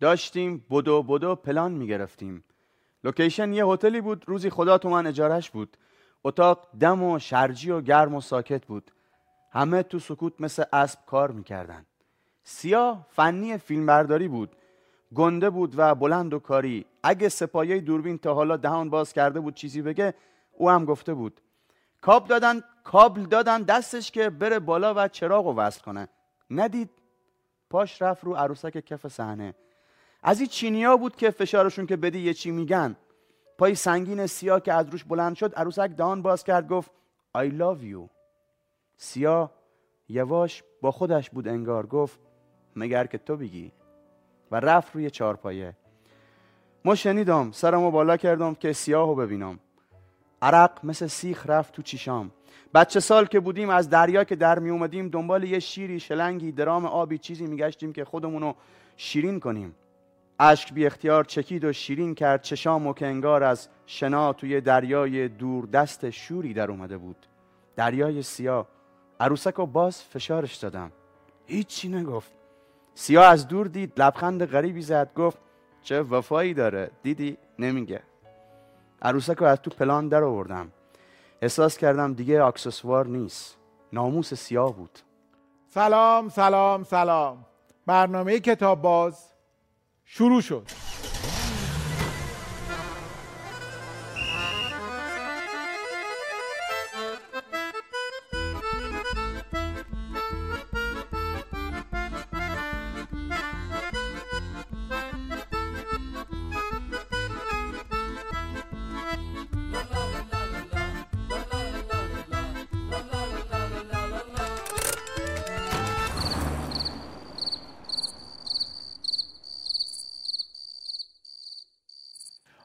داشتیم 0.00 0.64
بدو 0.70 1.02
بدو 1.02 1.34
پلان 1.34 1.72
می‌گرفتیم. 1.72 2.44
لوکیشن 3.04 3.52
یه 3.52 3.66
هتلی 3.66 4.00
بود 4.00 4.24
روزی 4.26 4.50
خدا 4.50 4.78
تو 4.78 4.88
من 4.90 5.06
اجارش 5.06 5.50
بود. 5.50 5.76
اتاق 6.24 6.68
دم 6.80 7.02
و 7.02 7.18
شرجی 7.18 7.70
و 7.70 7.80
گرم 7.80 8.14
و 8.14 8.20
ساکت 8.20 8.66
بود. 8.66 8.90
همه 9.52 9.82
تو 9.82 9.98
سکوت 9.98 10.40
مثل 10.40 10.64
اسب 10.72 10.98
کار 11.06 11.30
می‌کردن. 11.30 11.86
سیاه 12.42 13.06
فنی 13.10 13.58
فیلمبرداری 13.58 14.28
بود. 14.28 14.56
گنده 15.14 15.50
بود 15.50 15.74
و 15.76 15.94
بلند 15.94 16.34
و 16.34 16.38
کاری. 16.38 16.86
اگه 17.02 17.28
سپایه 17.28 17.80
دوربین 17.80 18.18
تا 18.18 18.34
حالا 18.34 18.56
دهان 18.56 18.90
باز 18.90 19.12
کرده 19.12 19.40
بود 19.40 19.54
چیزی 19.54 19.82
بگه 19.82 20.14
او 20.52 20.70
هم 20.70 20.84
گفته 20.84 21.14
بود. 21.14 21.40
کابل 22.00 22.28
دادن 22.28 22.62
کابل 22.84 23.22
دادن 23.22 23.62
دستش 23.62 24.10
که 24.10 24.30
بره 24.30 24.58
بالا 24.58 24.94
و 24.96 25.08
چراغ 25.08 25.46
رو 25.46 25.54
وصل 25.54 25.82
کنه. 25.82 26.08
ندید؟ 26.50 26.90
پاش 27.70 28.02
رفت 28.02 28.24
رو 28.24 28.34
عروسک 28.34 28.84
کف 28.84 29.08
صحنه. 29.08 29.54
از 30.22 30.40
این 30.40 30.48
چینیا 30.48 30.96
بود 30.96 31.16
که 31.16 31.30
فشارشون 31.30 31.86
که 31.86 31.96
بدی 31.96 32.20
یه 32.20 32.34
چی 32.34 32.50
میگن. 32.50 32.96
پای 33.58 33.74
سنگین 33.74 34.26
سیاه 34.26 34.60
که 34.60 34.72
از 34.72 34.88
روش 34.88 35.04
بلند 35.04 35.36
شد 35.36 35.54
عروسک 35.54 35.90
دهان 35.90 36.22
باز 36.22 36.44
کرد 36.44 36.68
گفت 36.68 36.90
I 37.38 37.50
love 37.50 37.82
you. 37.82 38.08
سیاه 38.96 39.52
یواش 40.08 40.62
با 40.80 40.90
خودش 40.90 41.30
بود 41.30 41.48
انگار 41.48 41.86
گفت 41.86 42.20
مگر 42.76 43.06
که 43.06 43.18
تو 43.18 43.36
بگی؟ 43.36 43.72
و 44.50 44.60
رفت 44.60 44.94
روی 44.94 45.10
چارپایه 45.10 45.76
ما 46.84 46.94
شنیدم 46.94 47.50
سرمو 47.52 47.90
بالا 47.90 48.16
کردم 48.16 48.54
که 48.54 48.72
سیاهو 48.72 49.14
ببینم. 49.14 49.58
عرق 50.42 50.84
مثل 50.84 51.06
سیخ 51.06 51.46
رفت 51.46 51.74
تو 51.74 51.82
چیشام. 51.82 52.30
بچه 52.74 53.00
سال 53.00 53.26
که 53.26 53.40
بودیم 53.40 53.70
از 53.70 53.90
دریا 53.90 54.24
که 54.24 54.36
در 54.36 54.58
می 54.58 54.70
اومدیم 54.70 55.08
دنبال 55.08 55.44
یه 55.44 55.58
شیری 55.58 56.00
شلنگی 56.00 56.52
درام 56.52 56.86
آبی 56.86 57.18
چیزی 57.18 57.46
میگشتیم 57.46 57.92
که 57.92 58.04
خودمونو 58.04 58.54
شیرین 58.96 59.40
کنیم. 59.40 59.74
اشک 60.42 60.72
بی 60.72 60.86
اختیار 60.86 61.24
چکید 61.24 61.64
و 61.64 61.72
شیرین 61.72 62.14
کرد. 62.14 62.42
چشام 62.42 62.86
و 62.86 62.92
که 62.92 63.06
انگار 63.06 63.44
از 63.44 63.68
شنا 63.86 64.32
توی 64.32 64.60
دریای 64.60 65.28
دور 65.28 65.66
دست 65.66 66.10
شوری 66.10 66.54
در 66.54 66.70
اومده 66.70 66.98
بود. 66.98 67.26
دریای 67.76 68.22
سیاه. 68.22 68.66
عروسک 69.20 69.58
و 69.58 69.66
باز 69.66 70.02
فشارش 70.02 70.56
دادم. 70.56 70.92
هیچی 71.46 71.88
نگفت. 71.88 72.32
سیاه 72.94 73.26
از 73.26 73.48
دور 73.48 73.66
دید 73.66 73.92
لبخند 74.00 74.44
غریبی 74.44 74.82
زد. 74.82 75.14
گفت 75.14 75.38
چه 75.82 76.02
وفایی 76.02 76.54
داره؟ 76.54 76.90
دیدی؟ 77.02 77.36
نمیگه. 77.58 78.02
عروسک 79.02 79.36
رو 79.36 79.46
از 79.46 79.62
تو 79.62 79.70
پلان 79.70 80.08
در 80.08 80.24
آوردم. 80.24 80.72
احساس 81.42 81.78
کردم 81.78 82.14
دیگه 82.14 82.44
اکسسوار 82.44 83.06
نیست. 83.06 83.56
ناموس 83.92 84.34
سیاه 84.34 84.76
بود. 84.76 84.98
سلام 85.68 86.28
سلام 86.28 86.84
سلام. 86.84 87.46
برنامه 87.86 88.40
کتاب 88.40 88.82
باز. 88.82 89.30
شروع 90.12 90.40
شد. 90.40 90.89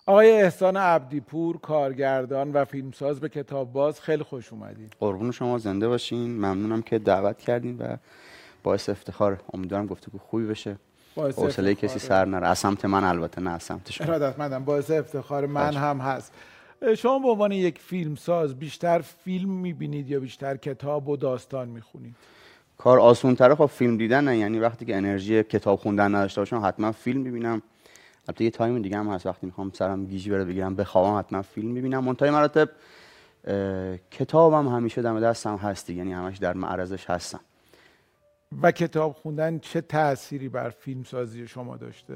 آقای 0.07 0.31
احسان 0.31 0.77
عبدیپور 0.77 1.57
کارگردان 1.57 2.51
و 2.51 2.65
فیلمساز 2.65 3.19
به 3.19 3.29
کتاب 3.29 3.73
باز 3.73 4.01
خیلی 4.01 4.23
خوش 4.23 4.53
اومدید 4.53 4.95
قربون 4.99 5.31
شما 5.31 5.57
زنده 5.57 5.87
باشین. 5.87 6.37
ممنونم 6.37 6.81
که 6.81 6.99
دعوت 6.99 7.37
کردین 7.37 7.77
و 7.77 7.95
باعث 8.63 8.89
افتخار. 8.89 9.41
امیدوارم 9.53 9.85
گفتگو 9.85 10.17
خوبی 10.17 10.45
بشه. 10.45 10.75
حوصله. 11.15 11.75
کسی 11.75 11.99
سر 11.99 12.25
نره. 12.25 12.47
از 12.47 12.59
سمت 12.59 12.85
من 12.85 13.03
البته 13.03 13.41
نه 13.41 13.51
از 13.51 13.63
سمت 13.63 13.91
شما 13.91 14.07
ارادتمندم 14.07 14.65
باعث 14.65 14.91
افتخار 14.91 15.45
من 15.45 15.65
باشه. 15.65 15.79
هم 15.79 15.99
هست. 15.99 16.33
شما 16.97 17.19
به 17.19 17.27
عنوان 17.27 17.51
یک 17.51 17.79
فیلمساز 17.79 18.59
بیشتر 18.59 18.99
فیلم 19.01 19.49
می‌بینید 19.49 20.09
یا 20.09 20.19
بیشتر 20.19 20.57
کتاب 20.57 21.09
و 21.09 21.17
داستان 21.17 21.69
می‌خونید؟ 21.69 22.15
کار 22.77 22.99
آسون 22.99 23.35
تره 23.35 23.55
خب 23.55 23.65
فیلم 23.65 23.97
دیدن 23.97 24.23
نه. 24.23 24.37
یعنی 24.37 24.59
وقتی 24.59 24.85
که 24.85 24.95
انرژی 24.95 25.43
کتاب 25.43 25.79
خوندن 25.79 26.15
نداشته 26.15 26.41
باشم 26.41 26.61
حتما 26.65 26.91
فیلم 26.91 27.21
می‌بینم. 27.21 27.61
البته 28.27 28.43
یه 28.43 28.49
تایم 28.49 28.81
دیگه 28.81 28.97
هم 28.97 29.07
هست 29.07 29.25
وقتی 29.25 29.45
می‌خوام 29.45 29.71
سرم 29.73 30.05
گیجی 30.05 30.29
بره 30.29 30.45
بگیرم 30.45 30.75
بخوابم 30.75 31.19
حتما 31.19 31.41
فیلم 31.41 31.71
می‌بینم. 31.71 32.03
منتهای 32.03 32.31
مراتب 32.31 32.69
کتابم 34.11 34.67
همیشه 34.67 35.01
دم 35.01 35.19
دستم 35.19 35.55
هستی 35.55 35.93
یعنی 35.93 36.13
همش 36.13 36.37
در 36.37 36.53
معرضش 36.53 37.09
هستم. 37.09 37.39
و 38.61 38.71
کتاب 38.71 39.13
خوندن 39.13 39.59
چه 39.59 39.81
تأثیری 39.81 40.49
بر 40.49 40.69
فیلمسازی 40.69 41.47
شما 41.47 41.77
داشته؟ 41.77 42.13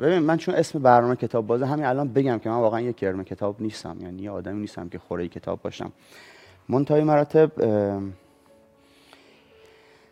ببین 0.00 0.18
من 0.18 0.36
چون 0.36 0.54
اسم 0.54 0.78
برنامه 0.78 1.16
کتاب 1.16 1.46
بازه 1.46 1.66
همین 1.66 1.84
الان 1.84 2.08
بگم 2.08 2.38
که 2.38 2.50
من 2.50 2.56
واقعا 2.56 2.80
یه 2.80 2.92
کرم 2.92 3.24
کتاب 3.24 3.62
نیستم 3.62 3.96
یعنی 4.00 4.22
یه 4.22 4.30
آدمی 4.30 4.60
نیستم 4.60 4.88
که 4.88 4.98
خوره 4.98 5.28
کتاب 5.28 5.62
باشم. 5.62 5.92
منتهای 6.68 7.04
مراتب 7.04 7.50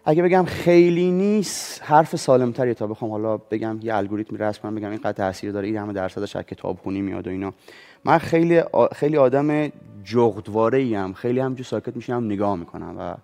اگه 0.05 0.23
بگم 0.23 0.45
خیلی 0.45 1.11
نیست 1.11 1.83
حرف 1.83 2.17
سالمتریه 2.17 2.75
تا 2.75 2.87
بخوام. 2.87 3.11
حالا 3.11 3.37
بگم 3.37 3.79
یه 3.83 3.95
الگوریتمی 3.95 4.39
رسم 4.39 4.63
کنم 4.63 4.75
بگم 4.75 4.91
اینقدر 4.91 5.13
تاثیر 5.13 5.53
داره 5.53 5.67
این 5.67 5.77
همه 5.77 5.93
درصدش 5.93 6.37
از 6.37 6.45
کتاب 6.45 6.79
خونی 6.83 7.01
میاد 7.01 7.27
و 7.27 7.31
اینا. 7.31 7.53
من 8.05 8.19
خیلی 8.19 8.63
خیلی 8.93 9.17
آدم 9.17 9.73
جغدواره 10.05 10.79
ایم 10.79 11.13
خیلی 11.13 11.41
همجور 11.41 11.67
ساکت 11.67 11.97
میشینم 11.97 12.25
نگاه 12.25 12.57
می‌کنم 12.57 12.97
و 12.99 13.15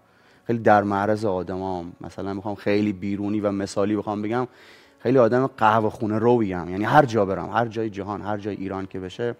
خیلی 0.46 0.58
در 0.58 0.82
معرض 0.82 1.24
آدمام. 1.24 1.92
مثلا 2.00 2.34
می‌خوام 2.34 2.54
خیلی 2.54 2.92
بیرونی 2.92 3.40
و 3.40 3.50
مثالی 3.50 3.96
بخوام 3.96 4.22
بگم 4.22 4.48
خیلی 4.98 5.18
آدم 5.18 5.46
قهوه 5.46 5.90
خونه 5.90 6.18
رویم 6.18 6.70
یعنی 6.70 6.84
هر 6.84 7.04
جا 7.04 7.24
برم 7.24 7.50
هر 7.50 7.66
جای 7.66 7.90
جهان 7.90 8.22
هر 8.22 8.38
جای 8.38 8.56
ایران 8.56 8.86
که 8.86 9.00
بشه 9.00 9.34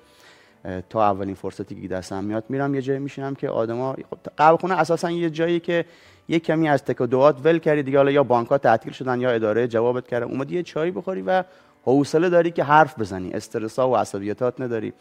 تا 0.91 1.03
اولین 1.03 1.35
فرصتی 1.35 1.83
که 1.83 1.89
دستم 1.89 2.25
میاد 2.25 2.45
میرم. 2.49 2.75
یه 2.75 2.83
جایی 2.83 2.99
میشینم 2.99 3.35
که 3.35 3.49
آدما 3.49 3.93
خب 3.93 4.19
قهوه 4.37 4.59
خونه 4.59 4.75
اساسا 4.75 5.11
یه 5.11 5.31
جایی 5.31 5.61
که 5.61 5.85
یه 6.29 6.39
کمی 6.39 6.69
از 6.69 6.85
تک 6.85 6.98
و 6.98 7.03
دوات 7.03 7.37
ول 7.45 7.59
کردی 7.59 7.83
دیگه 7.83 7.99
حالا 7.99 8.11
یا 8.11 8.23
بانک‌ها 8.23 8.59
تعطیل 8.59 8.93
شدن 8.93 9.21
یا 9.21 9.31
اداره 9.31 9.69
جوابت 9.69 10.09
کرده 10.09 10.27
اومدی 10.27 10.55
یه 10.55 10.63
چایی 10.63 10.91
بخوری 10.91 11.23
و 11.23 11.45
حوصله 11.83 12.29
داری 12.29 12.51
که 12.51 12.65
حرف 12.65 12.99
بزنی. 12.99 13.33
استرسا 13.33 13.91
و 13.91 13.97
عصبیتات 13.97 14.61
نداری. 14.61 14.93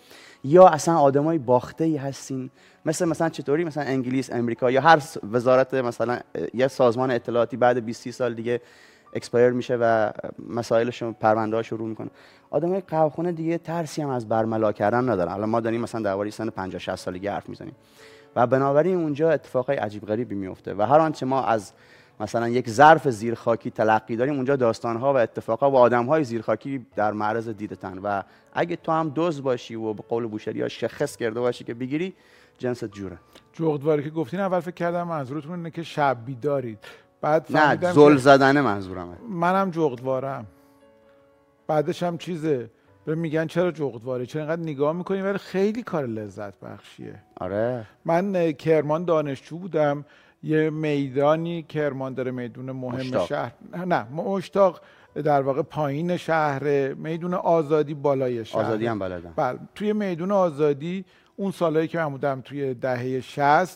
یا 0.44 0.68
اصلا 0.68 0.98
آدمای 0.98 1.38
باخته 1.38 1.84
ای 1.84 1.98
هستین. 1.98 2.50
مثل 2.86 3.06
مثلا 3.06 3.30
چطوری؟ 3.30 3.64
مثلا 3.64 3.84
انگلیس 3.84 4.32
امریکا 4.32 4.72
یا 4.72 4.82
هر 4.82 5.02
وزارت 5.32 5.74
مثلا 5.74 6.20
یه 6.54 6.68
سازمان 6.68 7.12
اطلاعاتی 7.12 7.58
بعد 7.58 7.86
20 7.86 8.02
30 8.02 8.12
سال 8.12 8.34
دیگه 8.34 8.62
expire 9.14 9.50
میشه 9.50 9.78
و 9.82 10.12
مسائلش 10.50 11.04
پرونده 11.04 11.62
شروع 11.62 11.88
می‌کنه. 11.88 12.10
آدمای 12.50 12.82
قهوه‌خونه 12.82 13.32
دیگه 13.32 13.58
ترسی 13.58 14.02
هم 14.02 14.10
از 14.10 14.30
برملا 14.30 14.72
کردن 14.72 15.10
ندارن. 15.10 15.32
الان 15.32 15.50
ما 15.50 15.60
داریم 15.60 15.82
مثلا 15.82 16.02
درباره 16.02 16.30
سن 16.30 16.50
50 16.50 16.80
60 16.80 16.96
سالگی 16.96 17.28
حرف 17.28 17.50
می‌زنیم. 17.50 17.76
و 18.36 18.48
بنابراین 18.48 18.98
اونجا 18.98 19.32
اتفاقای 19.32 19.78
عجیب 19.78 20.06
غریبی 20.06 20.36
میفته 20.36 20.74
و 20.74 20.82
هر 20.82 21.00
آنچه 21.00 21.26
ما 21.26 21.44
از 21.44 21.74
مثلا 22.20 22.50
یک 22.50 22.70
ظرف 22.70 23.10
زیرخاکی 23.10 23.72
تلقی 23.72 24.16
داریم 24.16 24.36
اونجا 24.36 24.56
داستانها 24.56 25.14
و 25.14 25.18
اتفاقها 25.18 25.72
و 25.72 25.76
آدمهای 25.76 26.24
زیرخاکی 26.24 26.86
در 26.96 27.12
معرض 27.12 27.50
دیدتن 27.50 27.98
و 27.98 28.22
اگه 28.54 28.76
تو 28.76 28.92
هم 28.92 29.10
دوز 29.10 29.44
باشی 29.44 29.76
و 29.76 29.94
به 29.94 30.04
قول 30.10 30.28
بوشهری 30.28 30.62
ها 30.62 30.68
شخص 30.68 31.18
کرده 31.18 31.40
باشی 31.40 31.64
که 31.64 31.74
بگیری 31.74 32.14
جنست 32.58 32.86
جوره. 32.86 33.18
جغدواره 33.54 34.04
که 34.04 34.10
گفتین 34.10 34.40
اول 34.40 34.60
فکر 34.60 34.72
کردم 34.72 35.08
منظورتون 35.08 35.52
اینه 35.52 35.72
که 35.72 35.84
شب 35.84 36.18
بیدارید. 36.26 36.80
بعد 37.22 37.58
نه 37.58 37.92
زل 37.92 38.14
که 38.14 38.20
زدنه 38.20 38.62
منظورمه. 38.62 39.16
منم 39.30 39.72
جغدوارم 39.72 40.46
بعدش 41.68 42.04
هم 42.04 42.18
چیزه؟ 42.18 42.70
به 43.06 43.16
میگن 43.16 43.48
چرا 43.48 43.72
جغدواره 43.72 44.26
چرا 44.26 44.42
اینقدر 44.42 44.62
نگاه 44.62 44.94
می‌کنی 44.94 45.22
ولی 45.22 45.38
خیلی 45.38 45.84
کار 45.84 46.06
لذت 46.06 46.60
بخشیه. 46.60 47.16
آره. 47.38 47.86
من 48.06 48.52
کرمان 48.52 49.06
دانشجو 49.06 49.58
بودم. 49.58 50.06
یه 50.44 50.70
میدانی 50.70 51.64
کرمان 51.64 52.14
داره 52.14 52.32
میدون 52.32 52.72
مهم 52.72 52.96
مشتاق. 52.96 53.28
شهر 53.28 53.52
نه 53.86 54.04
مشتاق 54.04 54.82
در 55.16 55.42
واقع 55.42 55.62
پایین 55.62 56.18
شهر 56.18 56.94
میدون 56.94 57.34
آزادی 57.34 57.94
بالای 57.94 58.46
شهر. 58.46 58.62
آزادی 58.62 58.86
هم 58.88 59.00
بلدم. 59.00 59.34
بله 59.36 59.60
توی 59.76 59.94
میدون 59.94 60.32
آزادی 60.32 61.06
اون 61.36 61.52
سالهایی 61.52 61.88
که 61.88 61.98
من 61.98 62.10
بودم 62.10 62.42
توی 62.42 62.74
دهه 62.74 63.20
60 63.22 63.40
اه، 63.44 63.68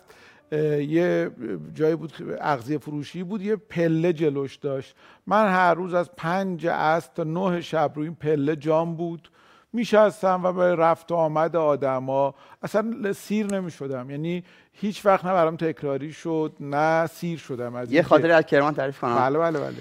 یه 0.51 1.31
جایی 1.73 1.95
بود 1.95 2.11
که 2.11 2.23
اغذیه 2.41 2.77
فروشی 2.77 3.23
بود 3.23 3.41
یه 3.41 3.55
پله 3.55 4.13
جلوش 4.13 4.55
داشت. 4.55 4.95
من 5.27 5.47
هر 5.47 5.73
روز 5.73 5.93
از 5.93 6.11
پنج 6.17 6.67
عصر 6.67 7.09
تا 7.15 7.23
نه 7.23 7.61
شب 7.61 7.91
روی 7.95 8.07
این 8.07 8.15
پله 8.15 8.55
جام 8.55 8.95
بود. 8.95 9.29
میشستم 9.73 10.43
و 10.43 10.53
به 10.53 10.75
رفت 10.75 11.11
و 11.11 11.15
آمد 11.15 11.55
آدما. 11.55 12.35
اصلا 12.61 13.13
سیر 13.13 13.45
نمی 13.45 13.71
شدم 13.71 14.09
یعنی 14.09 14.43
هیچ 14.73 15.05
وقت 15.05 15.25
نه 15.25 15.33
برام 15.33 15.55
تکراری 15.55 16.13
شد 16.13 16.53
نه 16.59 17.07
سیر 17.07 17.37
شدم 17.37 17.75
از 17.75 17.91
یه 17.91 18.01
خاطره 18.01 18.33
از 18.33 18.43
کرمان 18.43 18.73
تعریف 18.73 18.99
کنم. 18.99 19.15
بله 19.15 19.39
بله 19.39 19.59
بله. 19.59 19.75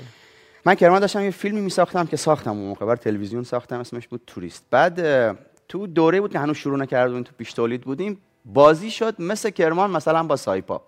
من 0.67 0.75
کرمان 0.75 1.01
داشتم 1.01 1.21
یه 1.21 1.31
فیلمی 1.31 1.61
می 1.61 1.71
ساختم 1.71 2.07
که 2.07 2.17
ساختم 2.17 2.51
اون 2.51 2.69
موقع 2.69 2.87
بر 2.87 2.97
تلویزیون 2.97 3.43
ساختم 3.43 3.81
اسمش 3.81 4.09
بود 4.09 4.23
توریست. 4.27 4.65
بعد 4.71 5.39
تو 5.69 5.87
دوره 5.87 6.21
بود 6.21 6.33
که 6.33 6.39
هنوز 6.39 6.57
شروع 6.57 6.79
نکرده 6.79 7.09
بودیم 7.09 7.23
تو 7.23 7.33
پیش 7.39 7.53
تولید 7.53 7.81
بودیم. 7.81 8.21
بازی 8.53 8.91
شد 8.91 9.15
مثل 9.19 9.51
کرمان 9.51 9.91
مثلا 9.91 10.23
با 10.23 10.37
سایپا. 10.37 10.83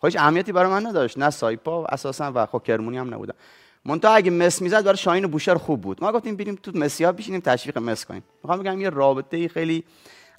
خودش 0.00 0.16
اهمیتی 0.16 0.52
برای 0.52 0.70
من 0.70 0.86
نداشت 0.86 1.18
نه 1.18 1.30
سایپا 1.30 1.84
اساسا 1.84 2.32
و 2.34 2.46
خب 2.46 2.62
کرمونی 2.62 2.98
هم 2.98 3.14
نبودم 3.14 3.34
منتها 3.84 4.14
اگه 4.14 4.30
مس 4.30 4.62
می‌زد 4.62 4.84
برای 4.84 4.96
شاهین 4.96 5.26
بوشهر 5.26 5.54
خوب 5.54 5.80
بود. 5.80 6.04
ما 6.04 6.12
گفتیم 6.12 6.36
بریم 6.36 6.54
تو 6.54 6.72
مسیا 6.74 7.12
بشینیم 7.12 7.40
تشویق 7.40 7.78
مس 7.78 8.04
کنیم. 8.04 8.22
می‌خوام 8.42 8.58
بگم 8.58 8.80
یه 8.80 8.90
رابطه 8.90 9.48
خیلی 9.48 9.84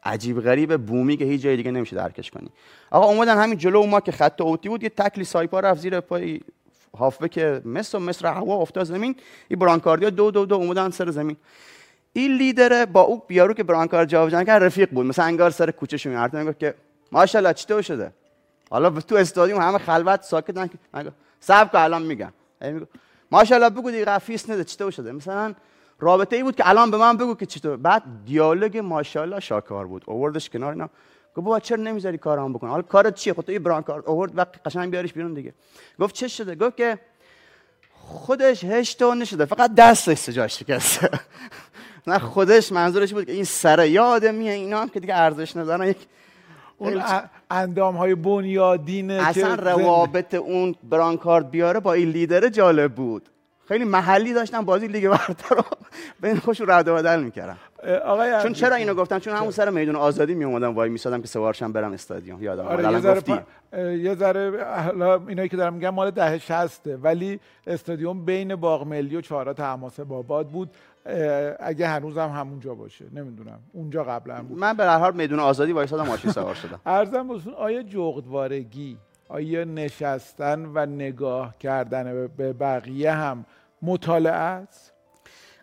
عجیب 0.03 0.41
غریب 0.41 0.77
بومی 0.85 1.17
که 1.17 1.25
هیچ 1.25 1.41
جای 1.41 1.57
دیگه 1.57 1.71
نمیشه 1.71 1.95
درکش 1.95 2.31
کنی. 2.31 2.49
آقا 2.91 3.05
اومدن 3.05 3.37
همین 3.37 3.57
جلو 3.57 3.85
ما 3.85 3.99
که 3.99 4.11
خط 4.11 4.41
اوتی 4.41 4.69
بود 4.69 4.83
یه 4.83 4.89
تکلی 4.89 5.23
سایپا 5.23 5.59
رفت 5.59 5.81
زیر 5.81 5.99
پای 5.99 6.41
که 7.31 7.61
مس 7.65 7.95
و 7.95 7.99
مصر 7.99 8.27
هوا 8.27 8.55
افتاد 8.55 8.83
زمین. 8.83 9.15
این 9.47 9.59
برانکاردیا 9.59 10.09
دو 10.09 10.31
دو 10.31 10.45
دو 10.45 10.55
اومدن 10.55 10.89
سر 10.89 11.11
زمین. 11.11 11.37
این 12.13 12.37
لیدر 12.37 12.85
با 12.85 13.01
او 13.01 13.23
بیارو 13.27 13.53
که 13.53 13.63
برانکار 13.63 14.05
جابجا 14.05 14.43
کرد 14.43 14.63
رفیق 14.63 14.89
بود. 14.89 15.05
مثلا 15.05 15.25
انگار 15.25 15.49
سر 15.49 15.71
کوچه 15.71 15.97
شون 15.97 16.13
می‌گفت 16.13 16.33
میگه 16.33 16.53
که 16.53 16.75
ماشاءالله 17.11 17.53
چطور 17.53 17.81
شده؟ 17.81 18.11
حالا 18.69 18.89
تو 18.89 19.15
استادیوم 19.15 19.61
همه 19.61 19.77
خلوت 19.77 20.21
ساکت 20.21 20.57
نگه 20.57 21.11
صبر 21.39 21.71
که 21.71 21.79
الان 21.79 22.01
میگم. 22.01 22.33
ماشاءالله 23.31 23.69
بگو 23.69 23.91
دیگه 23.91 24.19
فیس 24.19 24.49
نده 24.49 24.63
چطور 24.63 24.91
شده؟ 24.91 25.11
مثلا 25.11 25.53
رابطه 25.99 26.35
ای 26.35 26.43
بود 26.43 26.55
که 26.55 26.69
الان 26.69 26.91
به 26.91 26.97
من 26.97 27.17
بگو 27.17 27.35
که 27.35 27.45
چطور 27.45 27.77
بعد 27.77 28.03
دیالوگ 28.25 28.77
ماشاءالله 28.77 29.39
شاکار 29.39 29.87
بود. 29.87 30.03
اووردش 30.05 30.49
کنار 30.49 30.71
اینا. 30.71 30.89
گفت 31.35 31.45
بابا 31.45 31.59
چرا 31.59 31.77
نمی‌ذاری 31.77 32.17
کارام 32.17 32.53
بکنه 32.53 32.69
حالا 32.69 32.81
کارت 32.81 33.15
چیه؟ 33.15 33.33
خود 33.33 33.45
تو 33.45 33.59
بران 33.59 33.83
کار 33.83 34.03
اوورد 34.05 34.37
وقت 34.37 34.67
قشنگ 34.67 34.91
بیاریش 34.91 35.13
بیرون 35.13 35.33
دیگه. 35.33 35.53
گفت 35.99 36.15
چه 36.15 36.27
شده؟ 36.27 36.55
گفت 36.55 36.77
که 36.77 36.99
خودش 37.93 38.63
هشت 38.63 39.03
نشده 39.03 39.45
فقط 39.45 39.75
دستش 39.75 40.17
سجاش 40.17 40.59
شکسته. 40.59 41.09
نه 42.07 42.19
خودش 42.19 42.71
منظورش 42.71 43.13
بود 43.13 43.25
که 43.25 43.31
این 43.31 43.43
سر 43.43 43.85
یادمیه 43.85 44.51
اینا 44.51 44.81
هم 44.81 44.89
که 44.89 44.99
دیگه 44.99 45.15
ارزش 45.15 45.57
ندارن. 45.57 45.87
یک 45.87 45.97
اون 46.77 47.03
اندام 47.51 47.95
های 47.95 48.15
بنیادینه 48.15 49.13
اصلا 49.13 49.55
روابط 49.55 50.33
اون 50.33 50.75
برانکارد 50.89 51.51
بیاره 51.51 51.79
با 51.79 51.93
این 51.93 52.09
لیدر 52.09 52.49
جالب 52.49 52.93
بود. 52.93 53.29
خیلی 53.67 53.85
محلی 53.85 54.33
داشتن 54.33 54.61
بازی 54.61 54.87
لیگ 54.87 55.09
برتر 55.09 55.55
رو 55.55 55.63
بین 56.21 56.37
خوش 56.37 56.61
رد 56.67 56.87
و 56.87 56.95
بدل 56.95 57.23
می‌کردن. 57.23 57.57
آقای 58.05 58.41
چون 58.43 58.53
چرا 58.53 58.75
اینو 58.75 58.93
گفتم 58.93 59.19
چون 59.19 59.35
همون 59.35 59.51
سر 59.51 59.69
میدون 59.69 59.95
آزادی 59.95 60.33
می 60.33 60.43
اومدم 60.43 60.75
وای 60.75 60.89
میسادم 60.89 61.21
که 61.21 61.27
سوارشم 61.27 61.71
برم 61.71 61.91
استادیوم. 61.91 62.43
یادم 62.43 62.67
آره 62.67 62.91
یه 62.91 62.99
ذره 62.99 63.45
یه 63.97 64.15
ذره 64.15 64.65
حالا 64.85 65.21
اینایی 65.27 65.49
که 65.49 65.57
دارم 65.57 65.73
میگم 65.73 65.89
مال 65.89 66.11
دهه 66.11 66.37
60 66.37 66.81
ولی 67.01 67.39
استادیوم 67.67 68.25
بین 68.25 68.55
باغ 68.55 68.87
ملی 68.87 69.15
و 69.15 69.21
چهارراه 69.21 69.55
حماس 69.57 69.99
باباد 69.99 70.47
بود. 70.47 70.69
اگه 71.59 71.87
هنوزم 71.87 72.21
هم 72.21 72.39
همونجا 72.39 72.75
باشه. 72.75 73.05
نمی‌دونم. 73.13 73.59
اونجا 73.73 74.03
قبلا 74.03 74.41
بود. 74.43 74.57
من 74.59 74.77
به 74.77 74.83
هر 74.83 74.97
حال 74.97 75.15
میدون 75.15 75.39
آزادی 75.39 75.71
وایسادم 75.71 76.07
ماشین 76.07 76.31
سوار 76.31 76.55
شدم. 76.55 76.79
ارزم 76.85 77.27
بسون 77.27 77.53
آیا 77.53 77.83
جغدوارگی 77.83 78.97
آیا 79.29 79.63
نشستن 79.63 80.65
و 80.73 80.85
نگاه 80.85 81.57
کردن 81.57 82.27
به 82.37 82.53
بقیه 82.53 83.11
هم 83.11 83.45
مطالعه 83.81 84.33
است؟ 84.33 84.93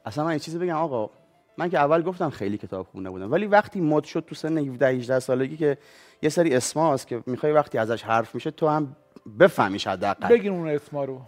اصلا 0.06 0.24
من 0.24 0.32
یه 0.32 0.38
چیزی 0.38 0.58
بگم 0.58 0.74
آقا. 0.76 1.10
من 1.58 1.70
که 1.70 1.78
اول 1.78 2.02
گفتم 2.02 2.30
خیلی 2.30 2.58
کتاب 2.58 2.86
خونه 2.86 3.10
بودم. 3.10 3.32
ولی 3.32 3.46
وقتی 3.46 3.80
مد 3.80 4.04
شد 4.04 4.24
تو 4.26 4.34
سن 4.34 4.58
17 4.58 4.86
18 4.86 5.18
سالگی 5.20 5.56
که 5.56 5.78
یه 6.22 6.28
سری 6.28 6.54
اسماست 6.54 7.06
که 7.06 7.22
می‌خوای 7.26 7.52
وقتی 7.52 7.78
ازش 7.78 8.02
حرف 8.02 8.34
میشه 8.34 8.50
تو 8.50 8.68
هم 8.68 8.96
بفهمیش 9.38 9.86
حداقل. 9.86 10.28
بگین 10.28 10.52
اون 10.52 10.68
اسما 10.68 11.04
رو. 11.04 11.20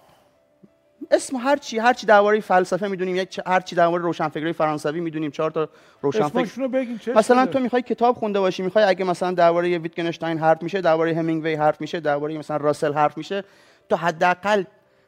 اسم 1.10 1.36
هر 1.36 1.56
چی 1.56 1.78
هر 1.78 1.92
چی 1.92 2.06
درباره 2.06 2.40
فلسفه 2.40 2.88
می‌دونیم 2.88 3.16
یک 3.16 3.40
هر 3.46 3.60
چی 3.60 3.76
درباره 3.76 4.02
روشنفکری 4.02 4.52
فرانسوی 4.52 5.00
می‌دونیم 5.00 5.30
چهار 5.30 5.50
تا 5.50 5.68
روشنفکر. 6.02 6.66
بگین 6.66 7.00
مثلا 7.14 7.46
تو 7.46 7.58
می‌خوای 7.58 7.82
کتاب 7.82 8.16
خونده 8.16 8.40
باشی 8.40 8.62
می‌خوای 8.62 8.84
اگه 8.84 9.04
مثلا 9.04 9.32
درباره 9.32 9.78
ویتگنشتاین 9.78 10.38
حرف 10.38 10.62
میشه 10.62 10.80
درباره 10.80 11.14
همینگوی 11.14 11.54
حرف 11.54 11.80
میشه 11.80 12.00
درباره 12.00 12.38
مثلا 12.38 12.56
راسل 12.56 12.94
حرف 12.94 13.18
میشه 13.18 13.44
تو 13.88 13.96
حداقل 13.96 14.64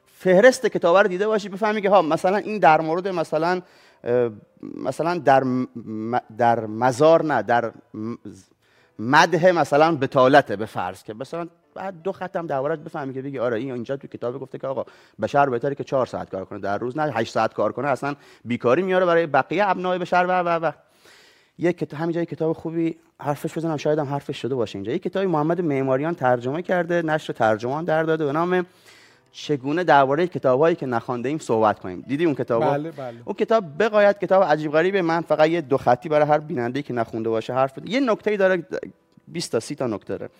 فهرست 0.06 0.66
کتاب 0.66 0.96
رو 0.96 1.08
دیده 1.08 1.26
باشی 1.26 1.48
بفهمی 1.48 1.82
که 1.82 1.90
ها 1.90 2.02
مثلا 2.02 2.36
این 2.36 2.58
در 2.58 2.80
مورد 2.80 3.08
مثلا 3.08 3.62
مثلا 4.76 5.18
در 5.18 5.44
در 6.38 6.66
مزار 6.66 7.24
نه 7.24 7.42
در 7.42 7.72
مده 8.98 9.52
مثلا 9.52 9.96
بتالته 9.96 10.56
به 10.56 10.66
فرض 10.66 11.02
که 11.02 11.14
مثلا 11.14 11.48
بعد 11.74 12.02
دو 12.02 12.12
خطم 12.12 12.46
دربارت 12.46 12.78
بفهمی 12.78 13.14
که 13.14 13.22
بگی 13.22 13.38
آره 13.38 13.58
این 13.58 13.72
اینجا 13.72 13.96
تو 13.96 14.08
کتاب 14.08 14.40
گفته 14.40 14.58
که 14.58 14.66
آقا 14.66 14.84
بشر 15.22 15.48
بهتره 15.48 15.74
که 15.74 15.84
چهار 15.84 16.06
ساعت 16.06 16.30
کار 16.30 16.44
کنه 16.44 16.58
در 16.58 16.78
روز 16.78 16.96
نه 16.96 17.02
8 17.02 17.32
ساعت 17.32 17.54
کار 17.54 17.72
کنه 17.72 17.88
اصلا 17.88 18.14
بیکاری 18.44 18.82
میاره 18.82 19.06
برای 19.06 19.26
بقیه 19.26 19.68
ابنای 19.68 19.98
بشر 19.98 20.26
و 20.28 20.40
و 20.40 20.48
و. 20.48 20.72
یک 21.58 21.78
کتاب 21.78 22.00
همینجا 22.00 22.24
کتاب 22.24 22.52
خوبی 22.52 22.96
حرفش 23.20 23.58
بزنم 23.58 23.76
شاید 23.76 23.98
هم 23.98 24.06
حرفش 24.06 24.42
شده 24.42 24.54
باشه 24.54 24.76
اینجا. 24.76 24.92
یک 24.92 25.02
کتابی 25.02 25.26
محمد 25.26 25.60
معماریان 25.60 26.14
ترجمه 26.14 26.62
کرده 26.62 27.02
نشر 27.02 27.32
ترجمان 27.32 27.84
در 27.84 28.02
داده 28.02 28.24
به 28.24 28.32
نام 28.32 28.66
چگونه 29.32 29.84
درباره 29.84 30.26
کتابایی 30.26 30.76
که 30.76 30.86
نخوانده 30.86 31.28
ایم 31.28 31.38
صحبت 31.38 31.78
کنیم. 31.78 32.04
دیدی 32.08 32.24
اون 32.24 32.34
کتاب 32.34 32.62
بله 32.62 32.90
بله. 32.90 33.16
اون 33.24 33.34
کتاب 33.34 33.64
بقایت 33.78 34.20
کتاب 34.20 34.42
عجیب 34.42 34.72
غریبه. 34.72 35.02
من 35.02 35.20
فقط 35.20 35.48
یه 35.48 35.60
دو 35.60 35.76
خطی 35.76 36.08
برای 36.08 36.28
هر 36.28 36.38
بیننده 36.38 36.82
که 36.82 36.94
نخونده 36.94 37.28
باشه 37.28 37.54
حرف. 37.54 37.72
یه 37.84 38.00
نکته 38.00 38.36
داره 38.36 38.66
20 39.28 39.52
تا 39.52 39.60
30 39.60 39.74
تا 39.74 39.86
نکته 39.86 40.16
داره. 40.16 40.30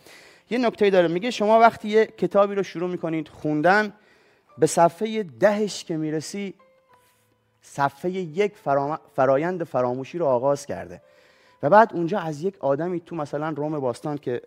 یه 0.51 0.59
نکته 0.59 0.91
داره. 0.91 1.09
میگه 1.09 1.31
شما 1.31 1.59
وقتی 1.59 1.89
یه 1.89 2.07
کتابی 2.07 2.55
رو 2.55 2.63
شروع 2.63 2.91
می‌کنید 2.91 3.29
خوندن 3.29 3.93
به 4.59 4.67
صفحه 4.67 5.23
دهش 5.23 5.85
که 5.85 5.97
می‌رسی 5.97 6.55
صفحه 7.63 8.11
یک 8.11 8.53
فرایند 9.15 9.65
فراموشی 9.65 10.19
رو 10.19 10.27
آغاز 10.27 10.67
کرده. 10.67 11.03
و 11.63 11.71
بعد 11.71 11.91
اونجا 11.93 12.19
از 12.19 12.43
یک 12.43 12.55
آدمی 12.61 13.01
تو 13.01 13.17
مثلا 13.17 13.49
روم 13.49 13.81
باستان 13.81 14.19
که 14.19 14.43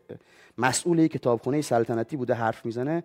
مسئول 0.58 1.08
کتابخونه 1.08 1.62
سلطنتی 1.62 2.18
بوده 2.18 2.34
حرف 2.34 2.66
می‌زنه 2.66 3.04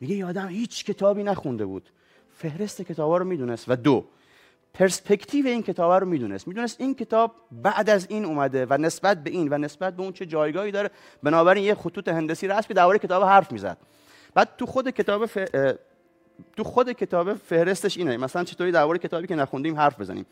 میگه 0.00 0.14
یه 0.14 0.46
هیچ 0.46 0.84
کتابی 0.84 1.22
نخونده 1.22 1.66
بود. 1.66 1.90
فهرست 2.32 2.82
کتابا 2.82 3.16
رو 3.16 3.24
می‌دونست. 3.24 3.64
و 3.68 3.76
دو 3.76 4.04
پرسپکتیو 4.74 5.46
این 5.46 5.62
کتاب 5.62 5.92
رو 5.92 6.06
می‌دونست. 6.06 6.48
می‌دونست 6.48 6.80
این 6.80 6.94
کتاب 6.94 7.34
بعد 7.52 7.90
از 7.90 8.06
این 8.10 8.24
اومده 8.24 8.66
و 8.70 8.78
نسبت 8.78 9.24
به 9.24 9.30
این 9.30 9.48
و 9.52 9.58
نسبت 9.58 9.96
به 9.96 10.02
اون 10.02 10.12
چه 10.12 10.26
جایگاهی 10.26 10.70
داره. 10.70 10.90
بنابراین 11.22 11.64
یه 11.64 11.74
خطوط 11.74 12.08
هندسی 12.08 12.48
رسمی 12.48 12.74
درباره 12.74 12.98
کتاب 12.98 13.22
حرف 13.22 13.52
می‌زد. 13.52 13.76
بعد 14.34 14.48
تو 14.58 14.66
خود 14.66 14.90
کتاب 14.90 15.26
ف... 15.26 15.38
تو 16.56 16.64
خود 16.64 16.92
کتاب 16.92 17.34
فهرستش 17.34 17.96
اینه. 17.96 18.16
مثلا 18.16 18.44
چطوری 18.44 18.72
درباره 18.72 18.98
کتابی 18.98 19.26
که 19.26 19.34
نخوندیم 19.34 19.76
حرف 19.76 20.00
بزنیم. 20.00 20.26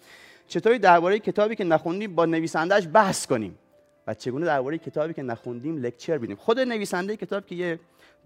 چطوری 0.49 0.79
درباره 0.79 1.19
کتابی 1.19 1.57
که 1.57 1.65
نخوندیم 1.65 2.15
با 2.15 2.27
نویسندهش 2.27 2.89
بحث 2.93 3.27
کنیم 3.27 3.59
و 4.07 4.15
چگونه 4.15 4.47
درباره 4.47 4.79
کتابی 4.79 5.15
که 5.15 5.23
نخوندیم 5.23 5.77
لکچر 5.77 6.19
بینیم. 6.19 6.37
خود 6.37 6.61
نویسنده 6.61 7.17
کتاب 7.17 7.47
که 7.47 7.55
یه 7.55 7.79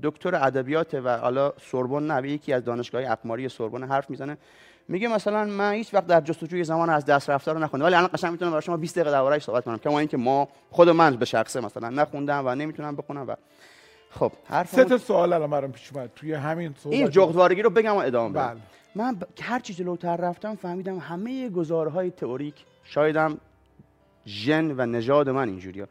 دکتر 0.02 0.34
ادبیات 0.34 0.94
و 0.94 1.18
حالا 1.18 1.52
سوربن 1.70 2.02
نه 2.02 2.30
یکی 2.30 2.52
از 2.52 2.64
دانشگاه 2.64 3.02
اقماری 3.12 3.48
سوربن 3.48 3.84
حرف 3.84 4.10
می‌زنه 4.10 4.36
میگه 4.90 5.08
مثلا 5.08 5.44
من 5.44 5.72
هیچ 5.72 5.94
وقت 5.94 6.06
در 6.06 6.20
جستجوی 6.20 6.64
زمان 6.64 6.90
از 6.90 7.04
دست 7.04 7.30
رفته 7.30 7.52
رو 7.52 7.58
نخوندم 7.58 7.86
ولی 7.86 7.94
الان 7.94 8.10
قشنگ 8.14 8.32
می‌تونم 8.32 8.50
برای 8.50 8.62
شما 8.62 8.76
20 8.76 8.94
دقیقه 8.94 9.10
دربارهش 9.10 9.44
صحبت 9.44 9.64
کنم. 9.64 9.78
کما 9.78 9.98
اینکه 9.98 10.16
ما 10.16 10.48
خود 10.70 10.88
من 10.88 11.16
به 11.16 11.24
شخصه 11.24 11.60
مثلا 11.60 11.88
نخوندم 11.88 12.42
و 12.46 12.54
نمی‌تونم 12.54 12.96
بخونم 12.96 13.28
و 13.28 13.34
خب 14.10 14.32
حرف 14.44 14.74
سه 14.74 14.84
تا 14.84 14.98
سوال 14.98 15.32
الان 15.32 15.50
برام 15.50 15.72
پیش 15.72 15.92
اومد 15.92 16.10
توی 16.16 16.32
همین 16.32 16.74
صحبت. 16.78 16.94
این 16.94 17.10
جغدوارگی 17.10 17.62
رو 17.62 17.70
بگم 17.70 17.94
و 17.94 17.98
ادامه 17.98 18.34
بدم. 18.34 18.48
بله. 18.48 18.60
من 18.94 19.14
ب... 19.14 19.22
هر 19.42 19.58
چی 19.58 19.74
جلوتر 19.74 20.16
رفتم 20.16 20.54
فهمیدم 20.54 20.98
همه 20.98 21.48
گزارهای 21.48 22.10
تئوریک 22.10 22.54
شایدم 22.84 23.38
ژن 24.26 24.70
و 24.70 24.86
نژاد 24.86 25.28
من 25.28 25.48
اینجوریه. 25.48 25.86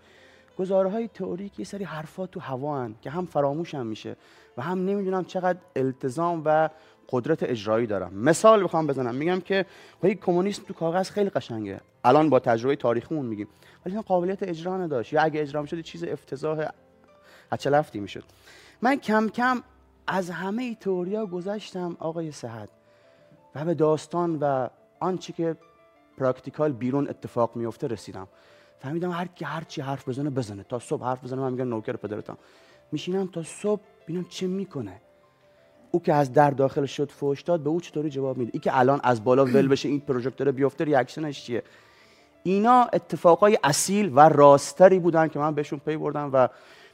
گزارهای 0.58 1.08
تئوریک 1.08 1.60
یه 1.60 1.65
سری 1.65 1.84
حرفات 1.84 2.32
تو 2.32 2.39
هوا 2.39 2.89
که 3.01 3.10
هم 3.10 3.25
فراموش 3.25 3.75
هم 3.75 3.88
میشه 3.88 4.15
و 4.58 4.62
هم 4.62 4.86
نمی‌دونم 4.86 5.25
چقدر 5.25 5.60
التزام 5.75 6.41
و 6.46 6.70
قدرت 7.09 7.43
اجرایی 7.43 7.87
دارم. 7.87 8.13
مثال 8.13 8.63
بخوام 8.63 8.87
بزنم. 8.87 9.15
میگم 9.15 9.39
که 9.39 9.65
خیلی 10.01 10.15
کمونیسم 10.15 10.63
تو 10.63 10.73
کاغذ 10.73 11.09
خیلی 11.09 11.29
قشنگه. 11.29 11.81
الان 12.03 12.29
با 12.29 12.39
تجربه 12.39 12.75
تاریخیمون 12.75 13.25
میگیم. 13.25 13.47
ولی 13.85 14.01
قابلیت 14.01 14.43
اجرا 14.43 14.77
نداشت. 14.77 15.13
یا 15.13 15.21
اگه 15.21 15.41
اجرا 15.41 15.61
می‌شد 15.61 15.81
چیز 15.81 16.03
افتضاح 16.03 16.69
اچلفتی 17.51 17.99
می‌شد. 17.99 18.23
من 18.81 18.95
کم 18.95 19.29
کم 19.29 19.63
از 20.07 20.29
همه 20.29 20.75
تئوریا 20.75 21.25
گذشتم 21.25 21.97
آقای 21.99 22.31
صحت 22.31 22.69
و 23.55 23.65
به 23.65 23.73
داستان 23.73 24.37
و 24.41 24.67
آنچه 24.99 25.33
که 25.33 25.55
practical 26.17 26.71
بیرون 26.71 27.09
اتفاق 27.09 27.55
میفته 27.55 27.87
رسیدم. 27.87 28.27
فهمیدم 28.79 29.11
هر 29.11 29.27
کی 29.27 29.45
هر 29.45 29.63
چی 29.63 29.81
حرف 29.81 30.09
بزنه 30.09 30.29
بزنه. 30.29 30.63
تا 30.63 30.79
صبح 30.79 31.03
حرف 31.03 31.23
بزنه 31.23 31.41
من 31.41 31.51
میگم 31.51 31.69
نوکر 31.69 31.95
پدرتم 31.95 32.37
میشینم 32.91 33.27
تا 33.27 33.43
صبح 33.43 33.81
ببینم 34.03 34.25
چه 34.29 34.47
می‌کنه. 34.47 35.01
او 35.91 36.01
که 36.01 36.13
از 36.13 36.34
در 36.34 36.51
داخل 36.51 36.86
شد 36.86 37.12
فوش 37.12 37.41
داد 37.41 37.60
به 37.60 37.69
او 37.69 37.81
چطوری 37.81 38.10
جواب 38.10 38.38
میده؟ 38.38 38.51
ای 38.53 38.60
که 38.60 38.77
الان 38.79 39.00
از 39.03 39.24
بالا 39.24 39.46
ول 39.46 39.67
بشه 39.67 39.89
این 39.89 40.00
پروژکتور 40.00 40.51
بیفته 40.51 40.84
reaction 40.83 41.31
ش 41.31 41.43
چیه؟ 41.43 41.63
اینا 42.43 42.88
اتفاقای 42.93 43.58
اصیل 43.63 44.12
و 44.15 44.29
راستری 44.29 45.00
بودن 45.00 45.27
که 45.27 45.39
من 45.39 45.55
بهشون 45.55 45.81
پی 45.86 45.98
بردم 45.98 46.29
و 46.34 46.48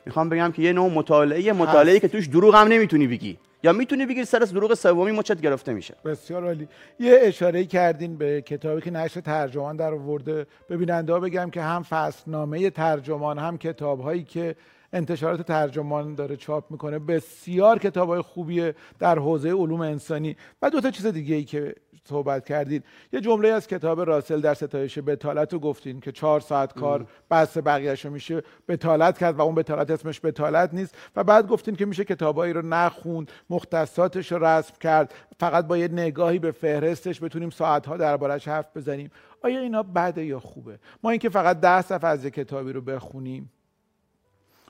می‌خوام 0.06 0.30
بگم 0.30 0.52
که 0.52 0.62
یه 0.62 0.74
نوع 0.74 0.92
مطالعه 0.92 1.54
مطالعه 1.54 2.00
که 2.00 2.08
توش 2.08 2.28
دروغ 2.28 2.56
هم 2.56 2.68
نمی‌تونی 2.68 3.08
بگی. 3.08 3.38
یا 3.64 3.74
می‌تونی 3.74 4.06
بگیری 4.06 4.26
سر 4.26 4.42
از 4.42 4.54
دروغ 4.54 4.74
سومی 4.74 5.12
مچت 5.12 5.42
گرفته 5.42 5.74
میشه. 5.74 5.96
بسیار 6.06 6.46
عالی. 6.46 6.68
یه 7.00 7.20
اشاره 7.22 7.66
کردین 7.66 8.18
به 8.18 8.42
کتابی 8.42 8.82
که 8.82 8.92
نشر 8.92 9.22
ترجمان 9.22 9.76
در 9.76 9.94
آورده. 9.94 10.48
به 10.68 10.78
بیننده 10.78 11.20
بگم 11.20 11.50
که 11.50 11.62
هم 11.62 11.84
فصلنامه 11.84 12.70
ترجمان 12.70 13.40
هم 13.40 13.58
کتابهایی 13.58 14.24
که 14.24 14.56
انتشارات 14.96 15.42
ترجمان 15.42 16.16
داره 16.16 16.38
چاپ 16.38 16.72
می‌کنه. 16.72 17.00
بسیار 17.00 17.80
کتاب 17.80 18.10
های 18.10 18.22
خوبیه 18.22 18.76
در 19.00 19.20
حوزه 19.20 19.50
علوم 19.50 19.82
انسانی 19.82 20.36
و 20.62 20.70
دو 20.70 20.82
تا 20.82 20.92
چیز 20.92 21.06
دیگه 21.06 21.36
ای 21.36 21.44
که 21.44 21.76
صحبت 22.10 22.46
کردید 22.46 22.84
یه 23.14 23.22
جمله 23.22 23.48
از 23.50 23.68
کتاب 23.68 24.02
راسل 24.02 24.42
در 24.42 24.54
ستایش 24.54 25.00
بتالت 25.00 25.54
رو 25.54 25.60
گفتین 25.60 26.00
که 26.00 26.12
چهار 26.12 26.40
ساعت 26.40 26.74
کار 26.74 27.08
بس 27.32 27.58
بقیهش 27.58 28.06
رو 28.06 28.12
میشه 28.12 28.44
بتالت 28.68 29.18
کرد 29.18 29.36
و 29.36 29.42
اون 29.42 29.56
بتالت 29.56 29.92
اسمش 29.92 30.22
بتالت 30.24 30.74
نیست. 30.74 30.96
و 31.16 31.24
بعد 31.24 31.48
گفتین 31.48 31.76
که 31.76 31.86
میشه 31.86 32.04
کتابایی 32.04 32.54
رو 32.54 32.62
نخوند 32.62 33.32
مختصاتش 33.50 34.32
رو 34.32 34.46
رسم 34.46 34.74
کرد. 34.80 35.14
فقط 35.40 35.68
با 35.68 35.78
یه 35.78 35.88
نگاهی 35.88 36.40
به 36.40 36.52
فهرستش 36.52 37.24
بتونیم 37.24 37.50
ساعتها 37.50 37.98
دربارش 37.98 38.48
حرف 38.48 38.78
بزنیم. 38.78 39.12
آیا 39.44 39.60
اینا 39.60 39.84
بده 39.84 40.26
یا 40.26 40.40
خوبه؟ 40.40 40.80
ما 41.04 41.10
اینکه 41.10 41.30
فقط 41.30 41.60
ده 41.60 41.82
صفحه 41.82 42.10
از 42.10 42.26
کتابی 42.26 42.74
رو 42.74 42.82
بخونیم. 42.82 43.52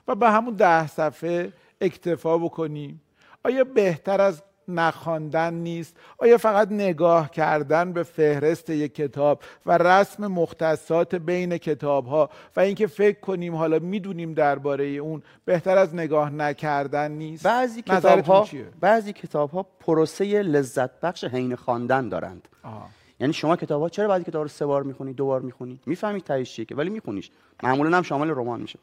و 0.08 0.14
به 0.14 0.30
همون 0.30 0.54
ده 0.54 0.86
صفحه 0.86 1.52
اکتفا 1.80 2.38
بکنیم. 2.38 3.00
آیا 3.44 3.64
بهتر 3.64 4.20
از 4.20 4.42
نخواندن 4.68 5.54
نیست؟ 5.54 5.96
آیا 6.18 6.38
فقط 6.38 6.72
نگاه 6.72 7.30
کردن 7.30 7.92
به 7.92 8.02
فهرست 8.02 8.70
یک 8.70 8.94
کتاب 8.94 9.42
و 9.66 9.78
رسم 9.78 10.26
مختصات 10.26 11.14
بین 11.14 11.58
کتاب 11.58 12.06
ها 12.06 12.30
و 12.56 12.60
اینکه 12.60 12.86
فکر 12.86 13.20
کنیم 13.20 13.54
حالا 13.54 13.78
می‌دونیم 13.78 14.34
درباره 14.34 14.84
اون 14.84 15.22
بهتر 15.44 15.78
از 15.78 15.94
نگاه 15.94 16.30
نکردن 16.30 17.10
نیست؟ 17.12 17.44
بعضی 17.44 17.82
کتاب 17.82 18.24
ها 18.24 18.48
بعضی 18.80 19.12
کتاب 19.12 19.50
ها 19.50 19.62
پروسه 19.62 20.24
لذت 20.42 21.00
بخش 21.00 21.24
حین 21.24 21.56
خواندن 21.56 22.08
دارند. 22.08 22.48
آه. 22.62 22.88
یعنی 23.20 23.32
شما 23.32 23.56
کتاب 23.56 23.82
ها 23.82 23.88
چرا 23.88 24.08
بعضی 24.08 24.24
کتاب 24.24 24.42
رو 24.42 24.48
سه 24.48 24.66
بار 24.66 24.82
می‌خونی 24.82 25.12
دو 25.12 25.26
بار 25.26 25.40
می‌خونی 25.40 25.80
می‌فهمید 25.86 26.24
تهش 26.24 26.52
چیه 26.52 26.64
که 26.64 26.74
ولی 26.74 26.90
میخونیش. 26.90 27.30
معمولا 27.62 27.96
هم 27.96 28.02
شامل 28.02 28.30
رمان 28.30 28.60
میشه. 28.60 28.78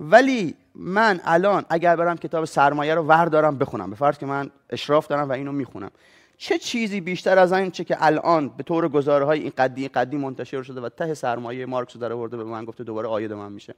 ولی 0.00 0.54
من 0.74 1.20
الان 1.24 1.64
اگر 1.68 1.96
برم 1.96 2.16
کتاب 2.16 2.44
سرمایه 2.44 2.94
رو 2.94 3.02
ور 3.02 3.24
دارم 3.24 3.58
بخونم. 3.58 3.90
به 3.90 3.96
فرض 3.96 4.18
که 4.18 4.26
من 4.26 4.50
اشراف 4.70 5.06
دارم 5.06 5.28
و 5.28 5.32
اینو 5.32 5.52
می‌خونم. 5.52 5.90
چه 6.36 6.58
چیزی 6.58 7.00
بیشتر 7.00 7.38
از 7.38 7.52
این 7.52 7.70
چه 7.70 7.84
که 7.84 7.96
الان 8.00 8.48
به 8.48 8.62
طور 8.62 8.88
گزاره 8.88 9.24
های 9.24 9.40
این 9.40 9.52
قدی 9.58 9.88
قدی 9.88 10.16
منتشر 10.16 10.62
شده 10.62 10.80
و 10.80 10.88
ته 10.88 11.14
سرمایه 11.14 11.66
مارکس 11.66 11.96
در 11.96 12.12
آورده 12.12 12.36
به 12.36 12.44
من 12.44 12.64
گفته 12.64 12.84
دوباره 12.84 13.08
آید 13.08 13.32
من 13.32 13.52
میشه. 13.52 13.74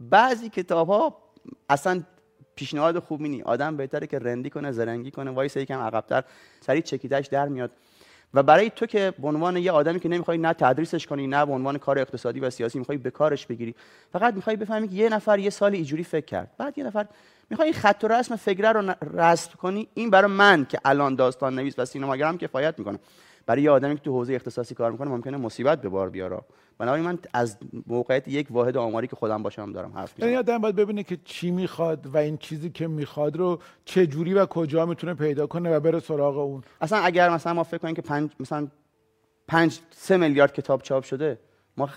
بعضی 0.00 0.48
کتاب 0.48 0.88
ها 0.88 1.16
اصلا 1.68 2.02
پیشنهاد 2.54 2.98
خوبی 2.98 3.28
نی 3.28 3.42
آدم 3.42 3.76
بهتره 3.76 4.06
که 4.06 4.18
رندی 4.18 4.50
کنه 4.50 4.72
زرنگی 4.72 5.10
کنه. 5.10 5.30
وایس 5.30 5.56
یکم 5.56 5.80
عقبتر. 5.80 6.24
سریع 6.60 6.80
چکیدش 6.82 7.26
در 7.26 7.48
میاد. 7.48 7.70
و 8.36 8.42
برای 8.42 8.70
تو 8.70 8.86
که 8.86 9.12
به 9.18 9.28
عنوان 9.28 9.56
یه 9.56 9.72
آدمی 9.72 10.00
که 10.00 10.08
نمی‌خوای 10.08 10.38
نه 10.38 10.52
تدریسش 10.52 11.06
کنی 11.06 11.26
نه 11.26 11.46
به 11.46 11.52
عنوان 11.52 11.78
کار 11.78 11.98
اقتصادی 11.98 12.40
و 12.40 12.50
سیاسی 12.50 12.78
می‌خوای 12.78 12.98
به 12.98 13.10
کارش 13.10 13.46
بگیری 13.46 13.74
فقط 14.12 14.34
می‌خوای 14.34 14.56
بفهمی 14.56 14.88
که 14.88 14.94
یه 14.94 15.08
نفر 15.08 15.38
یه 15.38 15.50
سال 15.50 15.74
اینجوری 15.74 16.04
فکر 16.04 16.24
کرد. 16.24 16.50
بعد 16.58 16.78
یه 16.78 16.84
نفر 16.84 17.06
می‌خوای 17.50 17.68
این 17.68 17.78
خط 17.78 18.00
و 18.04 18.08
رسم 18.08 18.36
فکره 18.36 18.72
رو 18.72 18.94
رسم 19.14 19.50
کنی. 19.58 19.88
این 19.94 20.10
برای 20.10 20.30
من 20.30 20.64
که 20.64 20.78
الان 20.84 21.14
داستان 21.14 21.54
نویس 21.54 21.74
و 21.78 21.84
سینماگرم 21.84 22.38
کفایت 22.38 22.78
می‌کنه. 22.78 22.98
برای 23.46 23.62
یه 23.62 23.70
آدمی 23.70 23.94
که 23.94 24.00
تو 24.00 24.12
حوزه 24.12 24.34
اختصاصی 24.34 24.74
کار 24.74 24.92
می‌کنه 24.92 25.10
ممکنه 25.10 25.36
مصیبت 25.36 25.80
به 25.80 25.88
بار 25.88 26.10
بیاره. 26.10 26.40
بنابراین 26.78 27.04
من 27.04 27.18
از 27.32 27.56
موقعیت 27.86 28.28
یک 28.28 28.46
واحد 28.50 28.76
آماری 28.76 29.06
که 29.06 29.16
خودم 29.16 29.42
باشم 29.42 29.72
دارم 29.72 29.92
حرف 29.92 30.12
می‌زنم. 30.12 30.28
یعنی 30.28 30.38
آدم 30.38 30.58
باید 30.58 30.76
ببینه 30.76 31.02
که 31.02 31.18
چی 31.24 31.50
می‌خواد 31.50 32.06
و 32.06 32.16
این 32.16 32.36
چیزی 32.36 32.70
که 32.70 32.86
می‌خواد 32.86 33.36
رو 33.36 33.58
چه 33.84 34.06
جوری 34.06 34.34
و 34.34 34.46
کجا 34.46 34.86
می‌تونه 34.86 35.14
پیدا 35.14 35.46
کنه 35.46 35.76
و 35.76 35.80
بره 35.80 36.00
سراغ 36.00 36.38
اون. 36.38 36.62
اصلا 36.80 36.98
اگر 36.98 37.30
مثلا 37.30 37.54
ما 37.54 37.62
فکر 37.62 37.78
کنیم 37.78 37.94
که 37.94 38.02
پنج 38.02 38.30
مثلا 38.40 38.68
پنج 39.48 39.80
سه 39.90 40.16
میلیارد 40.16 40.52
کتاب 40.52 40.82
چاپ 40.82 41.04
شده 41.04 41.38
ما 41.76 41.88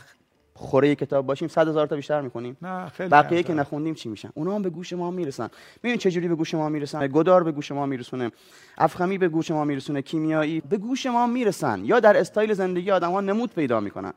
خوره 0.59 0.95
کتاب 0.95 1.25
باشیم 1.25 1.47
صد 1.47 1.67
هزار 1.67 1.87
تا 1.87 1.95
بیشتر 1.95 2.21
می‌کنیم 2.21 2.57
نه 2.61 2.89
خیلی 2.89 3.09
بقیه 3.09 3.43
که 3.43 3.53
نخوندیم 3.53 3.93
چی 3.93 4.09
میشن؟ 4.09 4.29
اونا 4.33 4.55
هم 4.55 4.61
به 4.61 4.69
گوش 4.69 4.93
ما 4.93 5.11
می‌رسن. 5.11 5.49
ببین 5.83 5.97
چه 5.97 6.11
جوری 6.11 6.27
به 6.27 6.35
گوش 6.35 6.53
ما 6.53 6.69
می‌رسن؟ 6.69 7.07
گدار 7.07 7.43
به 7.43 7.51
گوش 7.51 7.71
ما 7.71 7.85
میرسونه. 7.85 8.31
افخمی 8.77 9.17
به 9.17 9.27
گوش 9.27 9.51
ما 9.51 9.65
میرسونه. 9.65 10.01
کیمیایی 10.01 10.61
به 10.69 10.77
گوش 10.77 11.05
ما 11.05 11.27
می‌رسن. 11.27 11.85
یا 11.85 11.99
در 11.99 12.17
استایل 12.17 12.53
زندگی 12.53 12.91
آدم 12.91 13.11
ها 13.11 13.21
نمود 13.21 13.53
پیدا 13.53 13.79
می‌کنن. 13.79 14.13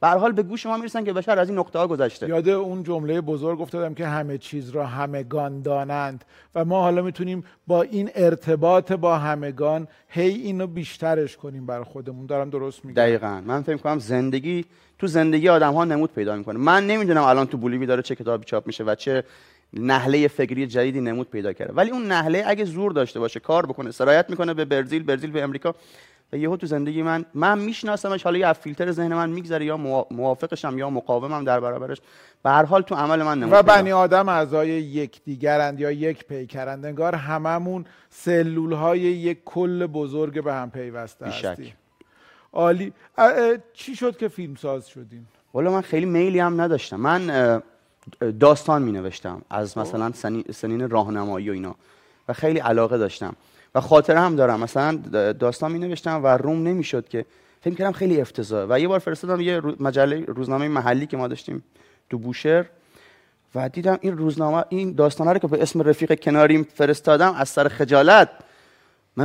به 0.00 0.08
حال 0.08 0.32
به 0.32 0.42
گوش 0.42 0.66
ما 0.66 0.76
می‌رسن 0.76 1.04
که 1.04 1.12
بشر 1.12 1.38
از 1.38 1.48
این 1.48 1.58
نقطه 1.58 1.78
ها 1.78 1.86
گذشته. 1.86 2.28
یاد 2.28 2.48
اون 2.48 2.82
جمله 2.82 3.20
بزرگ 3.20 3.60
افتادم 3.60 3.94
که 3.94 4.06
همه 4.06 4.38
چیز 4.38 4.70
را 4.70 4.86
همگان 4.86 5.62
دانند 5.62 6.24
و 6.54 6.64
ما 6.64 6.82
حالا 6.82 7.02
می‌تونیم 7.02 7.44
با 7.66 7.82
این 7.82 8.10
ارتباط 8.14 8.92
با 8.92 9.18
همگان 9.18 9.88
هی 10.08 10.30
اینو 10.30 10.66
بیشترش 10.66 11.36
کنیم 11.36 11.66
بر 11.66 11.82
خودمون. 11.82 12.26
دارم 12.26 12.50
درست 12.50 12.84
میگم؟ 12.84 13.02
دقیقا. 13.02 13.42
من 13.46 13.62
فکر 13.62 13.76
کنم 13.76 13.98
زندگی 13.98 14.64
تو 14.98 15.06
زندگی 15.06 15.48
آدم 15.48 15.72
ها 15.72 15.84
نمود 15.84 16.12
پیدا 16.12 16.36
می‌کنه. 16.36 16.58
من 16.58 16.86
نمی‌دونم 16.86 17.22
الان 17.22 17.46
تو 17.46 17.56
بولیوی 17.56 17.86
داره 17.86 18.02
چه 18.02 18.14
کتابی 18.14 18.44
چاپ 18.44 18.66
میشه 18.66 18.84
و 18.84 18.94
چه 18.94 19.24
نحله 19.72 20.28
فکری 20.28 20.66
جدیدی 20.66 21.00
نمود 21.00 21.30
پیدا 21.30 21.52
کرده. 21.52 21.72
ولی 21.72 21.90
اون 21.90 22.06
نحله 22.06 22.44
اگه 22.46 22.64
زور 22.64 22.92
داشته 22.92 23.20
باشه 23.20 23.40
کار 23.40 23.66
بکنه 23.66 23.90
سرایت 23.90 24.30
می‌کنه 24.30 24.54
به 24.54 24.64
برزیل 24.64 25.02
برزیل 25.02 25.30
به 25.30 25.42
امریکا 25.42 25.74
و 26.32 26.36
یهو 26.36 26.56
تو 26.56 26.66
زندگی 26.66 27.02
من 27.02 27.24
من 27.34 27.58
میشناسمش 27.58 28.22
حالا 28.22 28.38
یه 28.38 28.52
فیلتر 28.52 28.92
ذهن 28.92 29.14
من 29.14 29.30
میگذره 29.30 29.64
یا 29.64 29.76
موافقشم 30.10 30.78
یا 30.78 30.90
مقاومم 30.90 31.44
در 31.44 31.60
برابرش. 31.60 32.00
به 32.42 32.50
هر 32.50 32.64
حال 32.64 32.82
تو 32.82 32.94
عمل 32.94 33.22
من 33.22 33.40
نمود 33.40 33.52
و 33.52 33.62
بنی 33.62 33.92
آدم 33.92 34.28
اعضای 34.28 34.68
یکدیگرند 34.68 35.80
یا 35.80 35.90
یک 35.90 36.24
پیکرند 36.24 36.86
انگار 36.86 37.14
هممون 37.14 37.84
سلول 38.10 38.72
های 38.72 39.00
یک 39.00 39.38
کل 39.44 39.86
بزرگ 39.86 40.44
به 40.44 40.52
هم 40.54 40.70
پیوسته 40.70 41.26
هستیم. 41.26 41.74
عالی. 42.52 42.92
چی 43.72 43.96
شد 43.96 44.16
که 44.16 44.28
فیلم 44.28 44.54
ساز 44.54 44.88
شدیم 44.88 45.28
والا 45.54 45.72
من 45.72 45.80
خیلی 45.80 46.06
میلی 46.06 46.38
هم 46.38 46.60
نداشتم. 46.60 46.96
من 46.96 47.62
داستان 48.40 48.82
می 48.82 48.92
نوشتم 48.92 49.42
از 49.50 49.74
خب. 49.74 49.80
مثلا 49.80 50.12
سنین 50.52 50.90
راهنمایی 50.90 51.50
و 51.50 51.52
اینا 51.52 51.74
و 52.28 52.32
خیلی 52.32 52.58
علاقه 52.58 52.98
داشتم. 52.98 53.36
و 53.76 53.80
خاطره 53.80 54.20
هم 54.20 54.36
دارم. 54.36 54.60
مثلا 54.60 54.96
داستان 55.32 55.72
می 55.72 55.78
نوشتم 55.78 56.24
و 56.24 56.26
روم 56.26 56.62
نمی‌شد 56.62 57.08
که 57.08 57.24
فکر 57.60 57.74
کردم 57.74 57.92
خیلی 57.92 58.20
افتضاح. 58.20 58.66
و 58.70 58.80
یه 58.80 58.88
بار 58.88 58.98
فرستادم 58.98 59.40
یه 59.40 59.60
مجله 59.80 60.24
روزنامه 60.24 60.68
محلی 60.68 61.06
که 61.06 61.16
ما 61.16 61.28
داشتیم 61.28 61.64
تو 62.10 62.18
بوشهر 62.18 62.66
و 63.54 63.68
دیدم 63.68 63.98
این 64.00 64.18
روزنامه 64.18 64.64
این 64.68 64.92
داستانه 64.92 65.32
رو 65.32 65.38
که 65.38 65.46
به 65.46 65.62
اسم 65.62 65.82
رفیق 65.82 66.20
کناریم 66.20 66.66
فرستادم 66.74 67.34
از 67.34 67.48
سر 67.48 67.68
خجالت. 67.68 68.28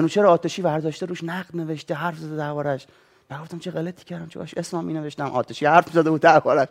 چرا 0.10 0.32
آتشی 0.32 0.62
برداشته 0.62 1.06
روش 1.06 1.24
نقد 1.24 1.50
نوشته 1.54 1.94
حرف 1.94 2.18
زده 2.18 2.36
دربارش 2.38 2.88
بعد 3.30 3.42
گفتم 3.42 3.60
چه 3.60 3.72
غلطی 3.72 4.06
کردم 4.06 4.28
چه 4.28 4.40
اسمم 4.58 4.86
می 4.86 4.94
نوشتم 4.94 5.26
آتشی 5.26 5.66
حرف 5.66 5.90
زده 5.90 6.10
بود 6.10 6.22
دربارش 6.22 6.68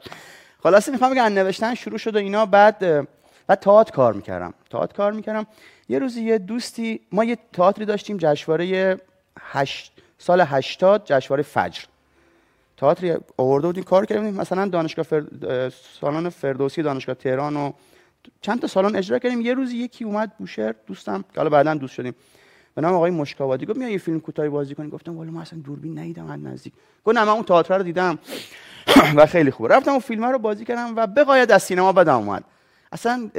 خلاصه 0.63 0.93
می‌خوام 0.93 1.13
بگم 1.13 1.23
نوشتن 1.23 1.75
شروع 1.75 1.99
شد 1.99 2.15
و 2.15 2.19
اینا 2.19 2.47
بعد 2.47 3.07
و 3.49 3.57
تئاتر 3.57 3.93
کار 3.93 4.13
می‌کردم. 4.13 4.55
تئاتر 4.71 4.97
کار 4.97 5.13
می‌کردم. 5.13 5.47
یه 5.91 5.99
روزی 5.99 6.23
یه 6.23 6.39
دوستی 6.39 7.01
ما 7.13 7.25
یه 7.25 7.39
تئاتری 7.53 7.85
داشتیم 7.85 8.17
جشنواره 8.17 8.97
هشت 9.41 9.93
سال 10.19 10.41
80 10.41 11.05
جشنواره 11.05 11.43
فجر. 11.43 11.83
تئاتری 12.77 13.17
آورده 13.37 13.67
بودیم 13.67 13.85
کار 13.85 14.07
کردیم. 14.07 14.35
مثلا 14.35 14.67
دانشگاه 14.67 15.05
فر... 15.05 15.23
سالن 16.01 16.29
فردوسی 16.29 16.83
دانشگاه 16.83 17.15
تهران 17.15 17.57
و 17.57 17.73
چند 18.41 18.61
تا 18.61 18.67
سالن 18.67 18.97
اجرا 18.97 19.19
کردیم. 19.19 19.41
یه 19.41 19.55
روزی 19.55 19.77
یکی 19.77 20.05
اومد 20.05 20.33
بوشهر 20.39 20.75
دوستم 20.87 21.25
حالا 21.37 21.49
بعدا 21.49 21.75
دوست 21.75 21.95
شدیم. 21.95 22.15
به 22.75 22.83
نام 22.83 22.95
آقای 22.95 23.11
مشکاوادی 23.11 23.67
گفت 23.67 23.79
میای 23.79 23.93
یه 23.93 23.99
فیلم 23.99 24.21
کوتاهی 24.21 24.49
بازی 24.49 24.75
کنی؟ 24.75 24.91
گفتم 24.91 25.17
والا 25.17 25.31
من 25.31 25.41
اصلا 25.41 25.59
دوربین 25.59 25.99
ندیدم 25.99 26.31
از 26.31 26.41
نزدیک. 26.41 26.73
گفت 27.05 27.17
نه 27.17 27.25
من 27.25 27.33
اون 27.33 27.43
تئاتر 27.43 27.77
رو 27.77 27.83
دیدم. 27.83 28.19
و 29.17 29.27
خیلی 29.27 29.51
خوبه 29.51 29.69
رفتم 29.75 29.91
اون 29.91 30.01
فیلم 30.01 30.25
رو 30.25 30.39
بازی 30.39 30.65
کردم 30.65 30.97
و 30.97 31.07
بقاید 31.07 31.53
از 31.53 31.63
سینما 31.63 31.93
بدم 31.93 32.17
اومد. 32.17 32.45
اصلا 32.93 33.31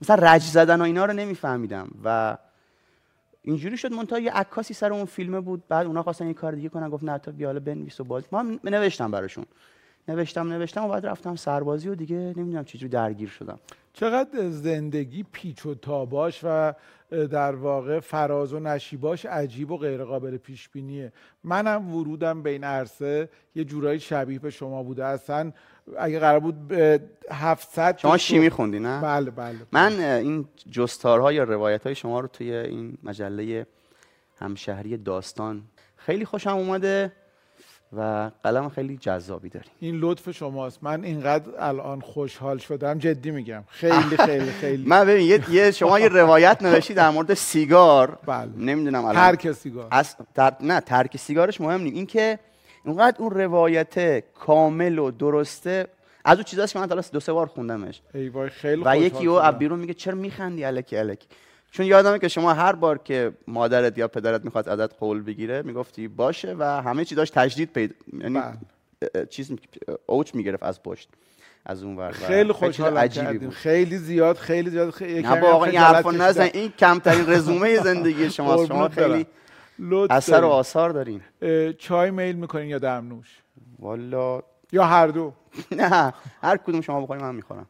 مثلا 0.00 0.32
رج 0.32 0.42
زدن 0.42 0.80
و 0.80 0.84
اینا 0.84 1.04
رو 1.04 1.12
نمیفهمیدم. 1.12 1.88
و 2.04 2.38
اینجوری 3.42 3.76
شد 3.76 3.92
منتها 3.92 4.18
یه 4.18 4.32
عکاسی 4.32 4.74
سر 4.74 4.92
اون 4.92 5.04
فیلمه 5.04 5.40
بود. 5.40 5.68
بعد 5.68 5.86
اونا 5.86 6.02
خواستن 6.02 6.26
یه 6.26 6.34
کار 6.34 6.52
دیگه 6.52 6.68
کنن 6.68 6.90
گفت 6.90 7.04
نه 7.04 7.18
تا 7.18 7.32
بیا 7.32 7.48
حالا 7.48 7.60
بنویس 7.60 8.00
و 8.00 8.04
باز. 8.04 8.24
ما 8.32 8.38
هم 8.38 8.60
نوشتم 8.64 9.10
براشون. 9.10 9.46
نوشتم 10.08 10.52
نوشتم 10.52 10.84
و 10.84 10.88
بعد 10.88 11.06
رفتم 11.06 11.36
سربازی 11.36 11.88
و 11.88 11.94
دیگه 11.94 12.16
نمی‌دونم 12.16 12.64
چجوری 12.64 12.88
درگیر 12.88 13.28
شدم. 13.28 13.58
چقدر 13.92 14.48
زندگی 14.50 15.24
پیچ 15.32 15.66
و 15.66 15.74
تاباش 15.74 16.40
و 16.44 16.72
در 17.10 17.54
واقع 17.54 18.00
فراز 18.00 18.52
و 18.52 18.60
نشیباش 18.60 19.26
عجیب 19.26 19.70
و 19.70 19.76
غیر 19.76 20.04
قابل 20.04 20.36
پیش 20.36 20.68
بینیه 20.68 21.12
منم 21.44 21.94
ورودم 21.94 22.42
به 22.42 22.50
این 22.50 22.64
عرصه. 22.64 23.28
یه 23.54 23.64
جورایی 23.64 24.00
شبیه 24.00 24.38
به 24.38 24.50
شما 24.50 24.82
بوده. 24.82 25.04
اصلا 25.04 25.52
اگه 25.98 26.18
قرار 26.18 26.40
بود 26.40 26.68
به 26.68 27.00
700 27.30 27.98
شما 27.98 28.16
شیمی 28.16 28.50
خوندی 28.50 28.78
نه؟ 28.78 29.00
بله 29.00 29.30
بله. 29.30 29.56
من 29.72 30.00
این 30.00 30.48
جستارها 30.70 31.32
یا 31.32 31.44
روایت 31.44 31.82
های 31.86 31.94
شما 31.94 32.20
رو 32.20 32.28
توی 32.28 32.52
این 32.54 32.98
مجله 33.02 33.66
همشهری 34.40 34.96
داستان 34.96 35.62
خیلی 35.96 36.24
خوشم 36.24 36.50
اومده 36.50 37.12
و 37.96 38.30
قلم 38.42 38.68
خیلی 38.68 38.96
جذابی 38.96 39.48
داری 39.48 39.66
این 39.80 39.96
لطف 40.00 40.30
شماست. 40.30 40.78
من 40.82 41.04
اینقدر 41.04 41.50
الان 41.58 42.00
خوشحال 42.00 42.58
شدم 42.58 42.98
جدی 42.98 43.30
میگم. 43.30 43.64
خیلی 43.68 44.16
خیلی 44.16 44.50
خیلی. 44.50 44.84
من 44.92 45.04
ببین 45.04 45.40
یه- 45.50 45.70
شما 45.70 46.00
یه 46.00 46.08
روایت 46.08 46.62
نوشتی 46.62 46.94
در 46.94 47.10
مورد 47.10 47.34
سیگار. 47.34 48.18
بله. 48.26 48.50
نمی‌دونم 48.56 49.04
الان. 49.04 49.14
ترک 49.14 49.52
سیگار. 49.52 49.88
از 49.90 50.16
تر... 50.34 50.52
نه 50.60 50.80
ترک 50.80 51.16
سیگارش 51.16 51.60
مهم 51.60 51.80
نیست. 51.80 51.96
این 51.96 52.06
اونقدر 52.86 53.16
اون 53.18 53.30
روایت 53.30 54.24
کامل 54.34 54.98
و 54.98 55.10
درسته. 55.10 55.86
از 56.24 56.36
اون 56.36 56.44
چیزاست 56.44 56.72
که 56.72 56.78
من 56.78 56.86
تا 56.86 57.00
دو 57.12 57.20
سه 57.20 57.32
بار 57.32 57.46
خوندمش. 57.46 58.00
ای 58.14 58.28
وای 58.28 58.48
خیلی 58.48 58.82
و 58.84 58.96
یکی 58.96 59.26
او 59.26 59.52
بیرون 59.52 59.78
میگه 59.78 59.94
چرا 59.94 60.14
میخندی 60.14 60.64
الکی 60.64 60.96
الکی 60.96 61.26
چون 61.70 61.86
یادمه 61.86 62.18
که 62.18 62.28
شما 62.28 62.52
هر 62.52 62.72
بار 62.72 62.98
که 62.98 63.32
مادرت 63.46 63.98
یا 63.98 64.08
پدرت 64.08 64.44
می‌خواد 64.44 64.68
ازت 64.68 64.98
قول 64.98 65.22
بگیره 65.22 65.62
می‌گفتی 65.62 66.08
باشه 66.08 66.56
و 66.58 66.64
همه 66.64 67.04
چی 67.04 67.14
داشت 67.14 67.34
تجدید 67.34 67.72
پیدا 67.72 67.94
یعنی 68.22 68.40
بله. 68.40 69.26
چیز 69.26 69.52
اوج 70.06 70.34
می‌گرفت 70.34 70.62
از 70.62 70.82
پشت 70.82 71.08
از 71.66 71.82
اون 71.82 71.96
ور. 71.96 72.10
خیلی 72.10 72.52
خوشحال 72.52 72.98
عجیبی 72.98 73.38
بود. 73.38 73.50
خیلی 73.50 73.98
زیاد 73.98 74.36
خیلی 74.36 74.70
زیاد 74.70 74.90
خیلی 74.90 75.22
نه 75.22 75.40
با 75.40 75.48
آقا 75.48 75.64
این 75.64 75.78
حرفا 75.78 76.10
نزن. 76.10 76.48
این 76.52 76.72
کمترین 76.78 77.30
رزومه 77.30 77.76
زندگی 77.76 78.30
شما 78.30 78.66
برم. 78.66 78.88
خیلی 78.88 79.26
اثر 80.10 80.44
و. 80.44 80.48
آثار 80.48 80.90
دارین 80.90 81.20
اه، 81.42 81.72
چای 81.72 82.10
میل 82.10 82.36
می‌کنین 82.36 82.68
یا 82.68 82.78
دمنوش؟ 82.78 83.42
والا 83.78 84.42
یا 84.72 84.84
هر 84.84 85.06
دو؟ 85.06 85.32
نه 85.78 86.14
هر 86.42 86.56
کدوم 86.56 86.80
شما 86.80 87.00
بخوریم 87.00 87.22
من 87.24 87.34
می‌خورم. 87.34 87.66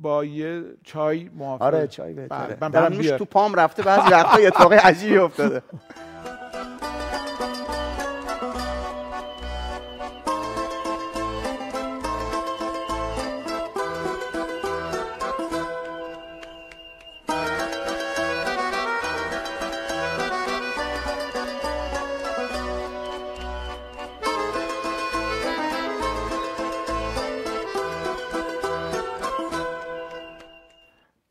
با 0.00 0.24
یه 0.24 0.64
چای 0.84 1.30
موافق. 1.34 1.62
آره 1.62 1.86
چای 1.86 2.12
بله، 2.12 2.22
بهتره 2.28 2.58
من 2.60 2.68
برم 2.68 2.88
دمنوش. 2.88 3.06
تو 3.06 3.24
پام 3.24 3.54
رفته 3.54 3.82
بعضی 3.82 4.10
وقتا 4.12 4.40
یه 4.40 4.46
اتفاق 4.46 4.72
عجیبی 4.72 5.18
افتاده. 5.18 5.62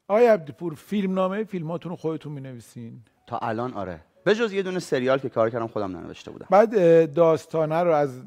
آقای 0.09 0.27
عبدیپور 0.27 0.73
فیلم 0.73 1.13
نامه 1.13 1.43
فیلماتون 1.43 1.89
رو 1.89 1.95
خودتون 1.95 2.31
می 2.31 2.41
نویسین 2.41 3.01
تا 3.27 3.37
الان 3.37 3.73
آره. 3.73 3.99
به 4.23 4.35
جز 4.35 4.53
یه 4.53 4.63
دونه 4.63 4.79
سریال 4.79 5.17
که 5.17 5.29
کار 5.29 5.49
کردم 5.49 5.67
خودم 5.67 5.97
ننوشته 5.97 6.31
بودم. 6.31 6.47
بعد 6.49 7.13
داستانه 7.13 7.83
رو 7.83 7.91
از 7.91 8.21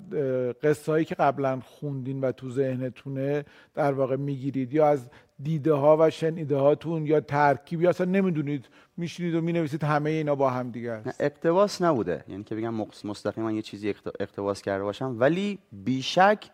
قصه 0.63 0.93
هایی 0.93 1.05
که 1.05 1.15
قبلا 1.15 1.61
خوندین 1.61 2.21
و 2.21 2.33
تو 2.33 2.51
ذهنتونه 2.51 3.45
در 3.75 3.93
واقع 3.93 4.17
می‌گیرید 4.17 4.75
یا 4.75 4.89
از 4.89 5.11
دیده 5.43 5.73
ها 5.73 5.97
و 6.01 6.11
شنیده 6.11 6.57
هاتون 6.57 7.07
یا 7.07 7.21
ترکیب 7.21 7.83
یا 7.83 7.91
اصلا 7.91 8.07
نمی‌دونید 8.07 8.69
میشینید 8.97 9.35
و 9.35 9.41
می‌نویسید 9.41 9.85
همه 9.85 10.11
اینا 10.11 10.35
با 10.35 10.51
هم 10.51 10.71
دیگه 10.71 10.91
است. 10.91 11.21
اقتباس 11.21 11.83
نبوده. 11.83 12.25
یعنی 12.29 12.45
که 12.45 12.55
بگم 12.55 12.75
مستقیما 13.05 13.53
یه 13.53 13.63
چیزی 13.63 13.89
اقت- 13.89 14.21
اقتباس 14.21 14.63
کرده 14.63 14.85
باشم. 14.85 15.17
ولی 15.19 15.59
بیشک 15.73 16.51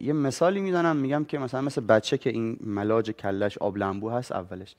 یه 0.00 0.12
مثالی 0.12 0.60
می‌زنم 0.60 0.96
میگم 0.96 1.24
که 1.24 1.38
مثلا 1.38 1.60
مثل 1.60 1.80
بچه 1.80 2.18
که 2.18 2.30
این 2.30 2.56
ملاج 2.60 3.10
کلش 3.10 3.58
آب 3.58 3.76
لنبو 3.76 4.10
هست 4.10 4.32
اولش. 4.32 4.76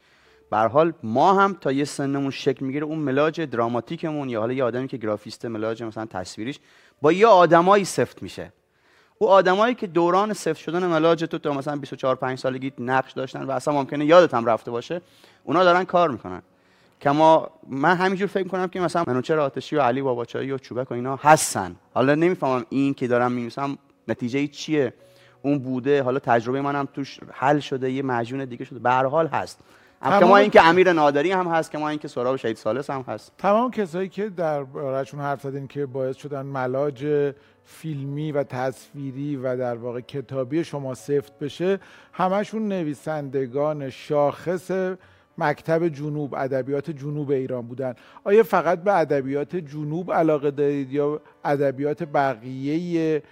به 0.52 0.58
حال 0.58 0.94
ما 1.04 1.34
هم 1.34 1.58
تا 1.62 1.72
یه 1.72 1.86
سنمون 1.86 2.32
شکل 2.32 2.66
می‌گیره 2.66 2.86
اون 2.86 3.00
ملاج 3.00 3.42
دراماتیکمون 3.42 4.30
یا 4.30 4.40
حالا 4.40 4.54
یه 4.54 4.64
آدمی 4.64 4.88
که 4.88 4.98
گرافیست 4.98 5.46
ملاج 5.46 5.84
مثلا 5.84 6.06
تصویریش 6.06 6.60
با 7.02 7.12
یه 7.12 7.28
آدمایی 7.28 7.86
سفت 7.86 8.24
میشه. 8.24 8.52
او 9.18 9.30
آدمایی 9.30 9.76
که 9.76 9.88
دوران 9.88 10.34
سفت 10.34 10.60
شدن 10.60 10.86
ملاج 10.86 11.24
تو 11.24 11.38
تا 11.38 11.54
مثلا 11.54 11.76
24 11.76 12.16
5 12.16 12.38
سالگی 12.40 12.74
نقش 12.80 13.12
داشتن 13.12 13.44
و 13.44 13.52
اصلا 13.52 13.74
ممکنه 13.74 14.06
یادت 14.06 14.34
هم 14.34 14.46
رفته 14.46 14.72
باشه 14.72 15.02
اونا 15.44 15.64
دارن 15.64 15.84
کار 15.84 16.12
می‌کنن. 16.12 16.42
کما 17.02 17.50
من 17.70 17.96
همینجور 17.96 18.28
فکر 18.28 18.44
می‌کنم 18.44 18.68
که 18.68 18.80
مثلا 18.80 19.04
منوچهر 19.08 19.40
آتشی 19.40 19.76
و 19.76 19.82
علی 19.82 20.02
باباچایی 20.02 20.52
و 20.52 20.58
چوبک 20.58 20.92
و 20.92 20.94
اینا 20.94 21.16
هستن. 21.16 21.76
حالا 21.94 22.16
نمی‌فهمم 22.16 22.66
این 22.70 22.94
که 22.94 23.08
دارم 23.08 23.32
می‌نویسم 23.32 23.78
نتیجه 24.08 24.48
چیه؟ 24.48 24.94
اون 25.42 25.60
بوده 25.60 26.04
حالا 26.04 26.20
تجربه 26.20 26.62
منم 26.62 26.88
توش 26.94 27.20
حل 27.32 27.60
شده 27.60 27.92
یه 27.92 28.02
مجون 28.02 28.46
دیگه 28.46 28.66
شده. 28.66 28.80
به 28.80 28.90
هر 28.90 29.06
حال 29.06 29.28
هست. 29.28 29.60
تمام- 30.02 30.20
کما 30.20 30.38
اینکه 30.38 30.66
امیر 30.66 30.94
نادری 30.94 31.32
هم 31.32 31.48
هست 31.48 31.72
کما 31.72 31.90
اینکه 31.90 32.08
سهراب 32.08 32.36
شهید 32.36 32.56
سالس 32.58 32.90
هم 32.90 33.06
هست. 33.08 33.32
تمام 33.38 33.72
کسایی 33.72 34.10
که 34.10 34.30
در 34.30 34.64
بارهشون 34.64 35.20
حرف 35.20 35.42
زدین 35.42 35.68
که 35.68 35.86
باعث 35.86 36.16
شدن 36.18 36.42
ملاج 36.42 37.34
فیلمی 37.64 38.32
و 38.32 38.44
تصویری 38.44 39.36
و 39.36 39.58
در 39.58 39.76
واقع 39.76 40.00
کتابی 40.00 40.64
شما 40.64 40.94
سفت 40.94 41.40
بشه 41.40 41.80
همشون 42.14 42.68
نویسندگان 42.68 43.90
شاخص 43.90 44.72
مکتب 45.38 45.88
جنوب 45.88 46.36
ادبیات 46.38 46.92
جنوب 46.92 47.32
ایران 47.32 47.68
بودن. 47.68 47.94
آیا 48.24 48.44
فقط 48.44 48.84
به 48.84 48.94
ادبیات 48.94 49.56
جنوب 49.56 50.14
علاقه 50.14 50.52
دارید 50.52 50.92
یا 50.92 51.22
ادبیات 51.46 52.04
بقیه 52.04 53.24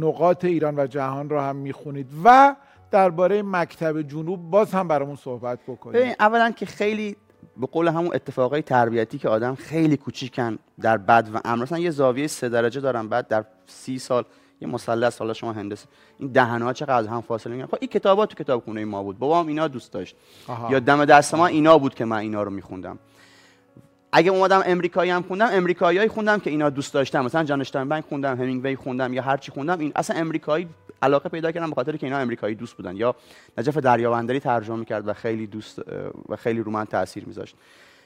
نقاط 0.00 0.44
ایران 0.44 0.78
و 0.78 0.86
جهان 0.86 1.28
را 1.28 1.44
هم 1.44 1.56
می‌خونید. 1.56 2.06
و 2.24 2.56
درباره 2.90 3.42
مکتب 3.42 4.02
جنوب 4.02 4.50
باز 4.50 4.72
هم 4.72 4.88
برامون 4.88 5.16
صحبت 5.16 5.58
بکنید. 5.68 5.96
ببین 5.96 6.14
اولا 6.20 6.50
که 6.50 6.66
خیلی 6.66 7.16
به 7.56 7.66
قول 7.66 7.88
همون 7.88 8.14
اتفاقای 8.14 8.62
تربیتی 8.62 9.18
که 9.18 9.28
آدم 9.28 9.54
خیلی 9.54 9.96
کوچیکن 9.96 10.58
در 10.80 10.96
بد 10.96 11.28
و 11.34 11.40
امر. 11.44 11.62
مثلا 11.62 11.78
یه 11.78 11.90
زاویه 11.90 12.26
سه 12.26 12.48
درجه 12.48 12.80
دارن 12.80 13.08
بعد 13.08 13.28
در 13.28 13.44
سی 13.66 13.98
سال 13.98 14.24
یه 14.60 14.68
مثلث 14.68 15.18
حالا 15.18 15.32
شما 15.32 15.52
هندسه 15.52 15.86
این 16.18 16.32
دهنها 16.32 16.72
چقدر 16.72 16.94
از 16.94 17.06
هم 17.06 17.20
فاصله 17.20 17.54
میگن 17.54 17.66
خب 17.66 17.78
این 17.80 17.90
کتابات 17.90 18.28
تو 18.28 18.44
کتابخونه 18.44 18.84
ما 18.84 19.02
بود. 19.02 19.18
بابام 19.18 19.46
اینا 19.46 19.68
دوست 19.68 19.92
داشت. 19.92 20.16
آها. 20.48 20.72
یا 20.72 20.78
دم 20.78 21.04
دست 21.04 21.34
ما 21.34 21.46
اینا 21.46 21.78
بود 21.78 21.94
که 21.94 22.04
من 22.04 22.16
اینا 22.16 22.42
رو 22.42 22.50
میخوندم. 22.50 22.98
اگه 24.12 24.30
اومدم 24.30 24.62
امریکایی 24.66 25.10
هم 25.10 25.22
خوندم 25.22 25.48
امریکاییایی 25.52 26.08
خوندم 26.08 26.38
که 26.38 26.50
اینا 26.50 26.70
دوست 26.70 26.94
داشتم 26.94 27.24
مثلا 27.24 27.44
جان 27.44 27.60
اشتاینبک 27.60 28.04
خوندم 28.08 28.36
همینگوی 28.36 28.76
خوندم 28.76 29.12
یا 29.12 29.22
هر 29.22 29.36
چی 29.36 29.52
خوندم 29.52 29.78
این 29.78 29.92
اصلا 29.96 30.16
امریکایی 30.16 30.68
علاقه 31.02 31.28
پیدا 31.28 31.52
کردم 31.52 31.68
به 31.68 31.74
خاطر 31.74 31.96
که 31.96 32.06
اینا 32.06 32.18
امریکایی 32.18 32.54
دوست 32.54 32.76
بودن 32.76 32.96
یا 32.96 33.14
نجف 33.58 33.76
دریابندری 33.76 34.40
ترجمه 34.40 34.76
می‌کرد 34.76 35.08
و 35.08 35.12
خیلی 35.12 35.46
دوست 35.46 35.82
و 36.28 36.36
خیلی 36.36 36.60
رو 36.60 36.70
من 36.70 36.84
تاثیر 36.84 37.24
میذاشت. 37.24 37.56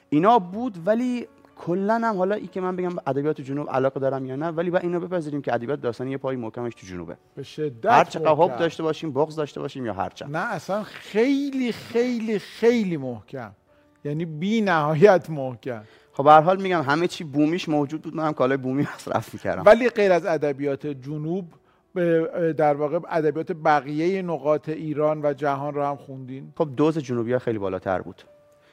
اینا 0.09 0.39
بود 0.39 0.77
ولی 0.85 1.27
کلا 1.57 1.93
هم 1.93 2.17
حالا 2.17 2.35
ای 2.35 2.47
که 2.47 2.61
من 2.61 2.75
بگم 2.75 2.95
ادبیات 3.07 3.41
جنوب 3.41 3.69
علاقه 3.69 3.99
دارم 3.99 4.25
یا 4.25 4.35
نه 4.35 4.47
ولی 4.47 4.69
با 4.69 4.77
اینو 4.77 4.99
بپذیریم 4.99 5.41
که 5.41 5.53
ادبیات 5.53 5.81
داستانی 5.81 6.11
یه 6.11 6.17
پای 6.17 6.35
محکمش 6.35 6.73
تو 6.75 6.87
جنوبه. 6.87 7.17
به 7.35 7.43
شدت 7.43 7.91
هر 7.91 8.03
چقدر. 8.03 8.31
حب 8.31 8.57
داشته 8.57 8.83
باشیم 8.83 9.13
بغض 9.13 9.35
داشته 9.35 9.59
باشیم 9.59 9.85
یا 9.85 9.93
هر 9.93 10.09
چند 10.09 10.37
نه 10.37 10.53
اصلا 10.53 10.83
خیلی 10.83 11.71
خیلی 11.71 12.39
خیلی 12.39 12.97
محکم. 12.97 13.51
یعنی 14.05 14.25
بی 14.25 14.61
نهایت 14.61 15.29
محکم 15.29 15.83
خب 16.13 16.23
به 16.23 16.31
هر 16.31 16.41
حال 16.41 16.61
میگم 16.61 16.81
همه 16.81 17.07
چی 17.07 17.23
بومیش 17.23 17.69
موجود 17.69 18.01
بود. 18.01 18.15
من 18.15 18.25
هم 18.25 18.33
کالای 18.33 18.57
بومی 18.57 18.87
مصرف 18.95 19.33
می‌کردم. 19.33 19.63
ولی 19.65 19.89
غیر 19.89 20.11
از 20.11 20.25
ادبیات 20.25 20.87
جنوب 20.87 21.45
در 22.57 22.73
واقع 22.73 22.99
ادبیات 23.09 23.51
بقیه 23.51 24.21
نقاط 24.21 24.69
ایران 24.69 25.25
و 25.25 25.33
جهان 25.33 25.73
رو 25.73 25.83
هم 25.83 25.95
خوندین؟ 25.95 26.53
خب 26.57 26.69
دوز 26.75 26.97
جنوبی 26.97 27.33
ها 27.33 27.39
خیلی 27.39 27.57
بالاتر 27.57 28.01
بود. 28.01 28.23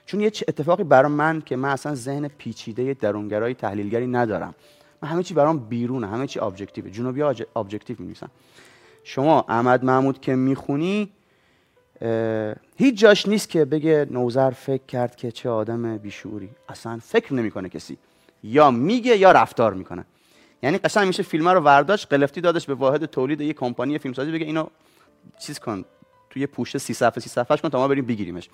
چون 0.07 0.21
یه 0.21 0.27
اتفاقی 0.27 0.85
برای 0.85 1.13
من 1.13 1.41
که 1.41 1.57
من 1.57 1.69
اصلا 1.69 1.95
ذهن 1.95 2.29
پیچیده 2.29 2.95
درونگرای 2.95 3.55
تحلیلگری 3.55 4.07
ندارم. 4.07 4.55
من 5.03 5.09
همه 5.09 5.23
چی 5.23 5.35
برام 5.35 5.59
بیرونه 5.59 6.07
همه 6.07 6.27
چی 6.27 6.41
objective 6.41 6.86
ه 6.86 6.91
جنوبی 6.91 7.21
ها 7.21 7.35
objective 7.57 7.97
می‌نویسن. 7.99 8.29
شما 9.05 9.45
احمد 9.49 9.85
محمود 9.85 10.21
که 10.21 10.35
می‌خونی 10.35 11.13
هیچ 12.77 12.95
جاش 12.95 13.29
نیست 13.29 13.49
که 13.49 13.65
بگه 13.65 14.07
نوذر 14.11 14.51
فکر 14.51 14.83
کرد 14.89 15.17
که 15.17 15.33
چه 15.33 15.49
آدم 15.49 15.97
بی‌شعوری 15.97 16.49
اصلا 16.69 16.99
فکر 17.03 17.35
نمی‌کنه 17.35 17.69
کسی. 17.69 17.99
یا 18.43 18.71
میگه 18.71 19.17
یا 19.17 19.33
رفتار 19.33 19.75
می‌کنه. 19.75 20.05
یعنی 20.63 20.79
قشنگ 20.79 21.07
میشه 21.07 21.23
فیلم 21.23 21.49
رو 21.49 21.61
ورداشت 21.61 22.07
قلفتی 22.11 22.41
دادش 22.41 22.67
به 22.67 22.75
واحد 22.75 23.05
تولید 23.05 23.41
یه 23.41 23.53
کمپانی 23.53 23.99
فیلمسازی 23.99 24.33
بگه 24.33 24.47
اینو 24.47 24.67
چیز 25.39 25.59
کن 25.59 25.85
توی 26.31 26.47
پوشه 26.47 26.79
سی 26.79 26.95
صفحه 26.95 27.21
سی 27.21 27.31
صفحهش 27.31 27.61
کن 27.61 27.69
تا 27.69 27.79
ما 27.79 27.89
بریم 27.89 28.07
بگیریمش. 28.07 28.49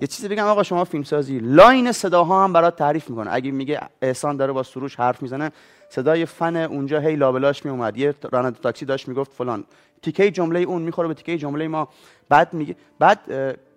یه 0.00 0.06
چیزی 0.06 0.28
بگم 0.28 0.44
آقا 0.44 0.62
شما 0.62 0.84
فیلمسازی. 0.84 1.38
line 1.38 1.92
صداها 1.92 2.44
هم 2.44 2.52
برات 2.52 2.76
تعریف 2.76 3.10
می‌کنه. 3.10 3.30
اگه 3.32 3.50
میگه 3.50 3.80
احسان 4.02 4.36
داره 4.36 4.52
با 4.52 4.62
سروش 4.62 4.96
حرف 4.96 5.22
می‌زنه 5.22 5.52
صدای 5.88 6.26
فن 6.26 6.56
اونجا 6.56 7.00
هی 7.00 7.16
لابلاش 7.16 7.64
میومد 7.64 7.96
یه 7.96 8.14
راننده 8.32 8.58
تاکسی 8.58 8.84
داشت 8.84 9.08
می‌گفت 9.08 9.32
فلان. 9.32 9.64
تیکه 10.02 10.30
جمله 10.30 10.60
اون 10.60 10.82
می‌خوره 10.82 11.08
به 11.08 11.14
تیکه 11.14 11.38
جمله 11.38 11.68
ما. 11.68 11.88
بعد 12.28 12.54
میگه 12.54 12.76
بعد 12.98 13.18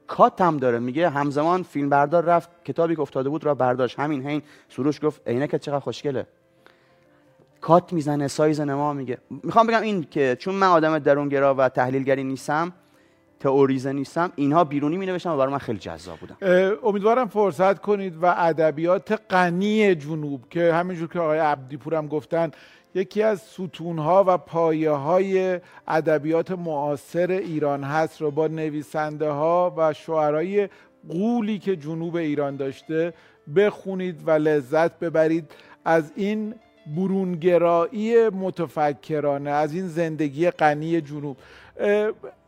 کات 0.08 0.42
هم 0.42 0.58
داره. 0.58 0.80
میگه 0.80 1.10
همزمان 1.10 1.64
فیلم 1.64 1.90
بردار 1.90 2.24
رفت 2.24 2.50
کتابی 2.66 2.96
که 2.96 3.02
افتاده 3.02 3.30
بود 3.30 3.44
را 3.44 3.56
برداشت. 3.56 4.00
همین 4.00 4.28
هین 4.28 4.42
سروش 4.70 5.00
گفت 5.04 5.22
عینکت 5.28 5.62
چقدر 5.62 5.80
خوشگله. 5.80 6.28
کات 7.62 7.94
می‌زنه 7.94 8.28
سایز 8.28 8.62
نما 8.62 8.94
میگه. 8.94 9.18
می‌خوام 9.44 9.68
بگم 9.68 9.82
این 9.82 10.08
که 10.12 10.38
چون 10.40 10.56
من 10.56 10.68
آدم 10.68 11.00
درونگرا 11.00 11.56
و 11.56 11.70
تحلیلگری 11.70 12.24
نیستم 12.24 12.74
تئوریزه 13.44 13.94
نیستم 13.94 14.32
اینها 14.36 14.64
بیرونی 14.64 14.98
می 14.98 15.06
نوشتم 15.06 15.32
و 15.32 15.38
برای 15.38 15.52
من 15.52 15.58
خیلی 15.58 15.80
جذاب 15.80 16.20
بودن. 16.20 16.36
امیدوارم 16.84 17.28
فرصت 17.28 17.80
کنید 17.80 18.24
و 18.24 18.26
ادبیات 18.38 19.22
غنی 19.30 19.96
جنوب 19.96 20.50
که 20.50 20.74
همینجور 20.74 21.08
که 21.08 21.20
آقای 21.20 21.40
عبدی 21.40 21.78
پورم 21.78 22.08
گفتن 22.08 22.52
یکی 22.96 23.24
از 23.24 23.42
ستونها 23.42 24.24
و 24.28 24.38
پایه 24.38 24.92
های 24.92 25.60
ادبیات 25.88 26.52
معاصر 26.52 27.32
ایران 27.32 27.84
هست 27.84 28.22
رو 28.22 28.32
با 28.32 28.48
نویسنده 28.48 29.30
ها 29.30 29.74
و 29.78 29.94
شعرهای 29.94 30.70
قولی 31.10 31.60
که 31.60 31.76
جنوب 31.76 32.16
ایران 32.16 32.56
داشته 32.56 33.14
بخونید 33.56 34.28
و 34.28 34.32
لذت 34.32 35.00
ببرید 35.00 35.52
از 35.86 36.12
این 36.16 36.56
برونگرایی 36.96 38.30
متفکرانه 38.30 39.50
از 39.50 39.74
این 39.74 39.88
زندگی 39.88 40.50
غنی 40.50 41.02
جنوب. 41.02 41.38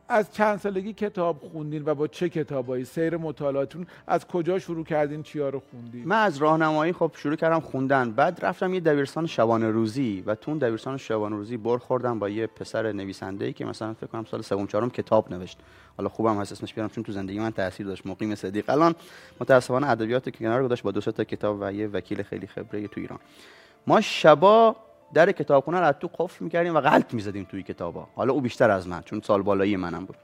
از 0.10 0.32
چند 0.32 0.60
سالگی 0.60 0.94
کتاب 0.94 1.42
خوندین 1.52 1.84
و 1.86 1.96
با 1.96 2.08
چه 2.08 2.30
کتابایی؟ 2.30 2.86
سیر 2.86 3.18
مطالعاتون. 3.18 3.88
از 4.08 4.28
کجا 4.28 4.60
شروع 4.60 4.86
کردین؟ 4.86 5.24
چیا 5.24 5.50
رو 5.50 5.62
خوندین؟ 5.72 6.06
من 6.06 6.24
از 6.24 6.38
راهنمایی 6.38 6.94
خب 6.94 7.12
شروع 7.16 7.36
کردم 7.36 7.60
خوندن. 7.60 8.12
بعد 8.12 8.46
رفتم 8.46 8.74
یه 8.74 8.80
دبیرستان 8.80 9.28
شبانه 9.28 9.72
روزی 9.72 10.24
و 10.26 10.36
تو 10.36 10.52
اون 10.52 10.58
دبیرستان 10.58 10.98
شبانه 10.98 11.36
روزی 11.36 11.58
بر 11.58 11.78
خوردم 11.78 12.20
با 12.20 12.30
یه 12.30 12.48
پسر 12.48 12.92
نویسنده 12.92 13.46
ای 13.46 13.54
که 13.54 13.66
مثلا 13.66 13.94
فکر 13.94 14.08
کنم 14.08 14.26
سال 14.26 14.42
سوم 14.42 14.68
چهارم 14.68 14.90
کتاب 14.90 15.34
نوشت. 15.34 15.58
حالا 15.98 16.10
خوبم 16.10 16.38
هست 16.38 16.52
اسمش 16.52 16.74
بیارم 16.74 16.90
چون 16.90 17.04
تو 17.04 17.12
زندگی 17.12 17.40
من 17.40 17.52
تاثیر 17.52 17.86
داشت 17.86 18.06
مقیم 18.06 18.36
صدیق. 18.36 18.70
الان 18.70 18.96
متاسفانه 19.42 19.90
ادبیات 19.90 20.24
که 20.24 20.32
کنار 20.32 20.64
گذاشت 20.64 20.84
با 20.84 20.92
دو 20.92 21.02
تا 21.02 21.24
کتاب 21.24 21.58
و 21.62 21.74
یه 21.74 21.88
وکیل 21.88 22.24
خیلی 22.24 22.48
خبره 22.48 22.88
تو 22.88 23.02
ایران. 23.02 23.20
ما 23.88 24.02
شبا 24.02 24.76
در 25.16 25.32
کتابخونه 25.32 25.80
رو 25.80 25.92
تو 25.92 26.10
قفل 26.18 26.44
می‌کردیم 26.44 26.76
و 26.76 26.82
غلط 26.82 27.14
می‌زدیم 27.14 27.48
توی 27.52 27.64
کتابا. 27.64 28.08
حالا 28.16 28.34
او 28.34 28.42
بیشتر 28.42 28.72
از 28.72 28.88
من 28.88 29.02
چون 29.02 29.22
سال 29.22 29.42
بالایی 29.42 29.76
منم 29.76 30.06
بود. 30.06 30.16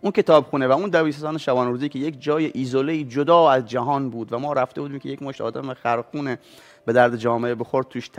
اون 0.00 0.12
کتابخونه 0.12 0.66
و 0.66 0.72
اون 0.72 0.90
دبیرستان 0.90 1.38
شبانه 1.38 1.70
روزی 1.70 1.88
که 1.88 1.98
یک 1.98 2.22
جای 2.22 2.50
ایزوله 2.54 3.04
جدا 3.04 3.50
از 3.50 3.66
جهان 3.66 4.10
بود 4.10 4.32
و 4.32 4.38
ما 4.38 4.52
رفته 4.52 4.80
بودیم 4.80 4.98
که 4.98 5.08
یک 5.08 5.22
مشت 5.22 5.40
آدم 5.40 5.74
خرخونه 5.74 6.38
به 6.86 6.92
درد 6.92 7.16
جامعه 7.16 7.54
بخور 7.54 7.82
توش 7.82 8.10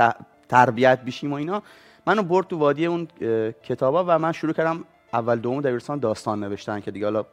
تربیت 0.50 1.00
بشیم 1.06 1.32
و 1.32 1.36
اینا 1.36 1.62
منو 2.08 2.24
برد 2.24 2.48
تو 2.48 2.58
وادی 2.58 2.86
اون 2.86 3.08
کتابا 3.64 4.06
و 4.08 4.20
من 4.20 4.32
شروع 4.32 4.54
کردم 4.54 4.84
اول 5.14 5.40
دوم 5.40 5.62
دبیرستان 5.62 6.00
داستان 6.00 6.44
نوشتن 6.44 6.80
که 6.80 6.92
دیگه 6.92 7.06
حالا 7.06 7.26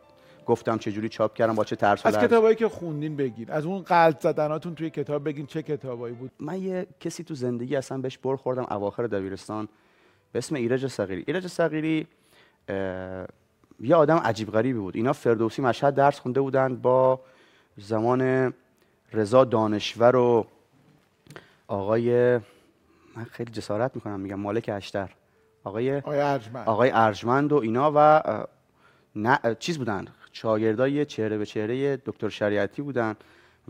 گفتم 0.47 0.79
چه 0.79 0.93
جوری 0.93 1.09
چاپ 1.09 1.35
کردم 1.35 1.55
با 1.55 1.65
چه 1.65 1.77
ترس 1.77 2.07
از. 2.07 2.19
کتابایی 2.19 2.57
که 2.57 2.69
خوندین 2.69 3.17
بگین 3.17 3.51
از 3.51 3.67
اون 3.67 3.83
قلط 3.83 4.23
زدناتون 4.23 4.75
توی 4.75 4.91
کتاب 4.91 5.25
بگین 5.25 5.47
چه 5.47 5.63
کتابایی 5.63 6.15
بود؟ 6.15 6.31
من 6.41 6.63
یه 6.63 6.87
کسی 7.01 7.25
تو 7.25 7.35
زندگی 7.35 7.77
اصلا 7.77 7.99
بهش 7.99 8.19
بر 8.19 8.37
خوردم 8.37 8.67
اواخر 8.71 9.07
دبیرستان 9.07 9.69
به 10.33 10.39
اسم 10.39 10.55
ایرج 10.55 10.87
صغیری. 10.87 11.25
ایرج 11.27 11.47
صغیری 11.47 12.07
یه 13.81 13.95
آدم 13.95 14.17
عجیب 14.17 14.51
غریبی 14.51 14.79
بود. 14.79 14.97
اینا 14.97 15.13
فردوسی 15.13 15.63
مشهد 15.63 15.95
درس 15.95 16.21
خونده 16.21 16.41
بودن 16.41 16.77
با 16.77 17.21
زمان 17.77 18.53
رضا 19.13 19.45
دانشور 19.45 20.17
و 20.17 20.47
آقای 21.69 22.39
من 23.17 23.25
خیلی 23.31 23.51
جسارت 23.53 23.91
می‌کنم 23.95 24.21
میگم 24.21 24.41
مالک 24.41 24.71
اشتر. 24.73 25.11
آقای 25.65 26.01
آیا 26.01 26.29
ارجمند. 26.29 26.69
آقای 26.69 26.91
ارجمند 26.95 27.53
و 27.53 27.57
اینا 27.57 27.93
و 27.95 28.23
نه 29.17 29.39
چیز 29.59 29.79
بودن. 29.79 30.05
شاگردای 30.33 31.05
چهره 31.05 31.39
به 31.39 31.47
چهره 31.47 31.97
دکتر 31.97 32.29
شریعتی 32.29 32.83
بودن 32.83 33.17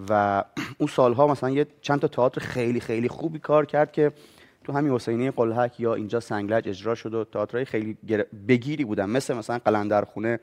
و 0.08 0.44
اون 0.78 0.88
سالها 0.88 1.26
مثلا 1.26 1.50
یه 1.50 1.66
چند 1.80 2.00
تا 2.00 2.08
تئاتر 2.08 2.40
خیلی 2.40 2.80
خیلی 2.80 3.08
خوبی 3.08 3.38
کار 3.38 3.66
کرد 3.66 3.92
که 3.92 4.12
تو 4.64 4.72
همین 4.72 4.92
حسینی 4.92 5.30
قلهک 5.30 5.80
یا 5.80 5.94
اینجا 5.94 6.20
سنگلج 6.20 6.68
اجرا 6.68 6.94
شد 6.94 7.14
و 7.14 7.24
تئاترهای 7.24 7.64
خیلی 7.64 7.96
بگیری 8.48 8.84
بودن. 8.84 9.10
مثل 9.10 9.34
مثلا 9.34 9.58
قلندرخونه 9.58 10.40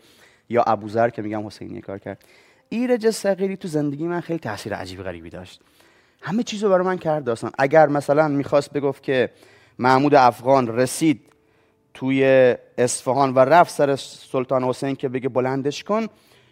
یا 0.49 0.63
ابوذر 0.63 1.09
که 1.09 1.21
میگم 1.21 1.47
حسینی 1.47 1.81
کار 1.81 1.99
کرد. 1.99 2.25
ایرج 2.69 3.09
صغیری 3.09 3.57
تو 3.57 3.67
زندگی 3.67 4.03
من 4.03 4.21
خیلی 4.21 4.39
تاثیر 4.39 4.75
عجیب 4.75 5.03
غریبی 5.03 5.29
داشت. 5.29 5.61
همه 6.21 6.43
چیز 6.43 6.63
رو 6.63 6.69
برای 6.69 6.85
من 6.85 6.97
کرد 6.97 7.23
داستان. 7.23 7.51
اگر 7.57 7.87
مثلا 7.87 8.27
می‌خواست 8.27 8.73
بگفت 8.73 9.03
که 9.03 9.29
محمود 9.79 10.15
افغان 10.15 10.67
رسید 10.67 11.21
توی 11.97 12.55
اصفهان 12.77 13.33
و 13.33 13.39
رفت 13.39 13.71
سر 13.71 13.95
سلطان 13.95 14.63
حسین 14.63 14.95
که 14.95 15.09
بگه 15.09 15.29
بلندش 15.29 15.83
کن 15.83 16.07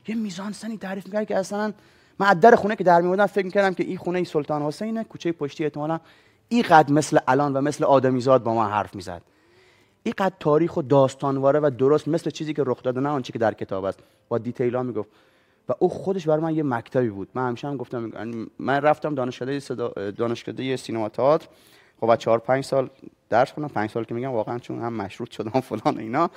یه 0.07 0.15
میزان 0.15 0.51
سنی 0.51 0.77
تعریف 0.77 1.05
می‌کرد 1.05 1.27
که 1.27 1.37
اصلا 1.37 1.73
من 2.19 2.33
در 2.33 2.55
خونه 2.55 2.75
که 2.75 2.83
در 2.83 3.01
میبودم 3.01 3.25
فکر 3.25 3.45
می‌کردم 3.45 3.73
که 3.73 3.83
این 3.83 3.97
خونه 3.97 4.19
ای 4.19 4.25
سلطان 4.25 4.61
حسینه 4.61 5.03
کوچه 5.03 5.31
پشتی 5.31 5.63
احتمالا 5.63 5.99
این 6.49 6.61
قد 6.61 6.91
مثل 6.91 7.19
الان 7.27 7.53
و 7.53 7.61
مثل 7.61 7.83
آدمیزاد 7.83 8.43
با 8.43 8.53
من 8.53 8.69
حرف 8.69 8.95
می‌زد. 8.95 9.21
این 10.03 10.13
قد 10.17 10.33
تاریخ 10.39 10.77
و 10.77 10.81
داستانواره 10.81 11.59
و 11.59 11.71
درست 11.77 12.07
مثل 12.07 12.29
چیزی 12.29 12.53
که 12.53 12.63
رخ 12.65 12.83
داده 12.83 12.99
نه 12.99 13.09
آنچه 13.09 13.33
که 13.33 13.39
در 13.39 13.53
کتاب 13.53 13.83
است. 13.83 13.99
با 14.29 14.37
دیتیل 14.37 14.75
ها 14.75 14.83
می‌گفت. 14.83 15.09
و 15.69 15.73
او 15.79 15.89
خودش 15.89 16.27
برای 16.27 16.41
من 16.41 16.55
یه 16.55 16.63
مکتبی 16.63 17.09
بود. 17.09 17.29
من 17.33 17.47
همیشه 17.47 17.67
هم 17.67 17.77
گفتم 17.77 18.11
من 18.59 18.81
رفتم 18.81 19.15
دانشکده 19.15 19.59
صدا 19.59 20.11
دانشکده 20.11 20.77
سینما 20.77 21.09
تئاتر. 21.09 21.47
خب 21.99 22.07
و 22.09 22.15
چهار 22.15 22.39
پنج 22.39 22.63
سال 22.63 22.89
درس 23.29 23.51
خوندم. 23.51 23.67
پنج 23.67 23.89
سال 23.89 24.03
که 24.03 24.13
میگم 24.13 24.31
واقعا 24.31 24.59
چون 24.59 24.81
هم 24.81 24.93
مشروط 24.93 25.31
شدم 25.31 25.59
فلان 25.69 25.97
و 25.97 25.99
اینا 25.99 26.29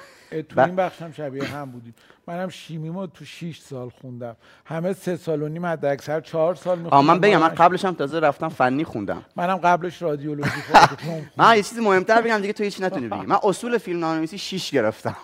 تو 0.49 0.61
این 0.61 0.77
بخش 0.77 1.03
هم 1.03 1.13
شبیه 1.13 1.45
هم 1.45 1.71
بودیم. 1.71 1.95
منم 2.27 2.49
شیمیمو 2.49 3.07
تو 3.07 3.25
6 3.25 3.59
سال 3.61 3.91
خوندم. 4.01 4.37
همه 4.65 4.93
سه 4.93 5.17
سال 5.17 5.43
و 5.43 5.49
نیم 5.49 5.67
حد 5.67 5.85
اکثر 5.85 6.21
چهار 6.21 6.55
سال 6.55 6.79
آ 6.79 6.83
میخوندم 6.83 7.07
من 7.07 7.21
بگم 7.21 7.41
من 7.41 7.49
قبلش 7.49 7.85
هم 7.85 7.95
تازه 7.95 8.19
رفتم 8.21 8.49
فنی 8.49 8.85
خوندم. 8.85 9.25
منم 9.37 9.57
قبلش 9.57 10.03
رادیولوژی 10.03 10.51
خوندم 10.71 11.31
من 11.37 11.57
یه 11.57 11.63
چیزی 11.63 11.81
مهمتر 11.81 12.23
بگم 12.23 12.39
دیگه 12.39 12.53
تو 12.53 12.65
هیچ 12.65 12.83
نتونی 12.83 13.09
بگی. 13.09 13.27
من 13.27 13.39
اصول 13.43 13.79
فیلم 13.79 14.01
نامه‌نویسی 14.01 14.39
6 14.39 14.71
گرفتم. 14.71 15.17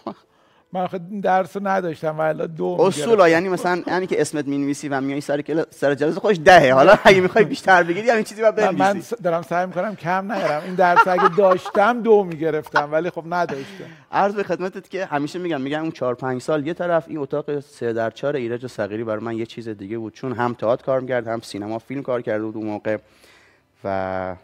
من 0.74 1.20
درس 1.20 1.56
رو 1.56 1.68
نداشتم 1.68 2.18
و 2.18 2.20
الا 2.20 2.46
دو 2.46 2.76
اصول 2.80 3.20
ها 3.20 3.28
یعنی 3.28 3.48
مثلا 3.48 3.82
یعنی 3.86 4.06
که 4.06 4.20
اسمت 4.20 4.46
می‌نویسی 4.46 4.88
و 4.88 5.00
میای 5.00 5.20
سر 5.20 5.40
کلا 5.42 5.64
سر 5.70 5.94
جلسه 5.94 6.20
خوش 6.20 6.36
دهه. 6.44 6.72
حالا 6.74 6.94
اگه 7.04 7.20
می‌خوای 7.20 7.44
بیشتر 7.44 7.82
بگیری 7.82 8.10
همین 8.10 8.24
چیزی 8.24 8.42
من, 8.42 8.48
من 8.48 8.72
بنویسی. 8.72 9.16
س- 9.16 9.22
دارم 9.22 9.42
سعی 9.42 9.66
می‌کنم 9.66 9.96
کم 9.96 10.32
نیارم. 10.32 10.62
این 10.64 10.74
درس 10.74 11.08
اگه 11.08 11.28
داشتم 11.36 12.02
دو 12.02 12.24
می‌گرفتم 12.24 12.92
ولی 12.92 13.10
خب 13.10 13.24
نداشتم. 13.30 13.84
عرض 14.12 14.34
به 14.34 14.42
خدمتت 14.42 14.90
که 14.90 15.04
همیشه 15.06 15.38
میگم 15.38 15.60
میگم 15.60 15.80
اون 15.82 15.90
4 15.90 16.14
5 16.14 16.42
سال 16.42 16.66
یه 16.66 16.74
طرف 16.74 17.04
این 17.08 17.18
اتاق 17.18 17.60
سه 17.60 17.92
در 17.92 18.10
چهار 18.10 18.36
ایرج 18.36 18.66
صغیری 18.66 19.04
برای 19.04 19.24
من 19.24 19.36
یه 19.36 19.46
چیز 19.46 19.68
دیگه 19.68 19.98
بود. 19.98 20.12
چون 20.12 20.32
هم 20.32 20.54
تئاتر 20.54 20.84
کار 20.84 21.00
می‌کرد 21.00 21.26
هم 21.28 21.40
سینما 21.40 21.78
فیلم 21.78 22.02
کار 22.02 22.22
کرده 22.22 22.44
بود 22.44 22.56
اون 22.56 22.66
موقع. 22.66 22.96
و 23.84 24.36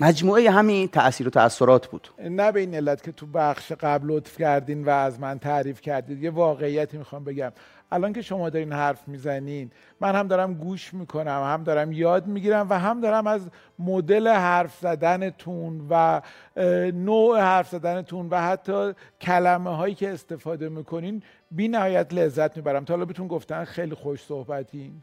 مجموعه 0.00 0.50
همین 0.50 0.88
تاثیر 0.88 1.26
و 1.26 1.30
تاثیرات 1.30 1.86
بود. 1.86 2.08
نه 2.18 2.52
به 2.52 2.60
این 2.60 2.74
علت 2.74 3.02
که 3.02 3.12
تو 3.12 3.26
بخش 3.26 3.72
قبل 3.72 4.06
لطف 4.06 4.38
کردین 4.38 4.84
و 4.84 4.90
از 4.90 5.20
من 5.20 5.38
تعریف 5.38 5.80
کردید 5.80 6.22
یه 6.22 6.30
واقعیتی 6.30 6.98
می‌خوام 6.98 7.24
بگم. 7.24 7.52
الان 7.92 8.12
که 8.12 8.22
شما 8.22 8.50
دارین 8.50 8.72
حرف 8.72 9.08
می‌زنین 9.08 9.70
من 10.00 10.14
هم 10.14 10.28
دارم 10.28 10.54
گوش 10.54 10.94
می‌کنم 10.94 11.42
هم 11.44 11.64
دارم 11.64 11.92
یاد 11.92 12.26
می‌گیرم 12.26 12.66
و 12.70 12.78
هم 12.78 13.00
دارم 13.00 13.26
از 13.26 13.40
مدل 13.78 14.28
حرف 14.28 14.78
زدنتون 14.80 15.86
و 15.90 16.20
نوع 16.92 17.40
حرف 17.40 17.68
زدنتون 17.68 18.28
و 18.28 18.40
حتی 18.40 18.92
کلمه 19.20 19.76
هایی 19.76 19.94
که 19.94 20.10
استفاده 20.10 20.68
می‌کنین 20.68 21.22
بی 21.50 21.68
نهایت 21.68 22.14
لذت 22.14 22.56
می‌برم. 22.56 22.84
تا 22.84 22.94
حالا 22.94 23.04
بهتون 23.04 23.28
گفتن 23.28 23.64
خیلی 23.64 23.94
خوش 23.94 24.20
صحبتین. 24.24 25.02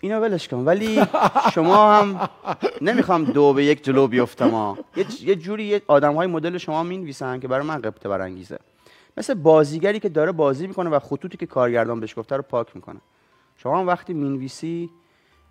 اینا 0.00 0.20
ولش 0.20 0.48
کن. 0.48 0.56
ولی 0.56 1.02
شما 1.54 1.92
هم 1.92 2.28
نمی‌خوام 2.80 3.24
دو 3.24 3.52
به 3.52 3.64
یک 3.64 3.84
جلو 3.84 4.06
بیفتم 4.06 4.50
ها. 4.50 4.78
یه, 5.22 5.36
جوری 5.36 5.64
یه 5.64 5.82
آدم 5.86 6.14
های 6.14 6.26
مدل 6.26 6.58
شما 6.58 6.82
می‌نویسن 6.82 7.40
که 7.40 7.48
برای 7.48 7.66
من 7.66 7.76
قبطه 7.76 8.08
برانگیزه. 8.08 8.58
مثل 9.16 9.34
بازیگری 9.34 10.00
که 10.00 10.08
داره 10.08 10.32
بازی 10.32 10.66
می‌کنه 10.66 10.90
و 10.90 10.98
خطوطی 10.98 11.36
که 11.36 11.46
کارگردان 11.46 12.00
بهش 12.00 12.18
گفته 12.18 12.36
رو 12.36 12.42
پاک 12.42 12.76
می‌کنه. 12.76 13.00
شما 13.56 13.80
هم 13.80 13.86
وقتی 13.86 14.14
می‌نویسی 14.14 14.90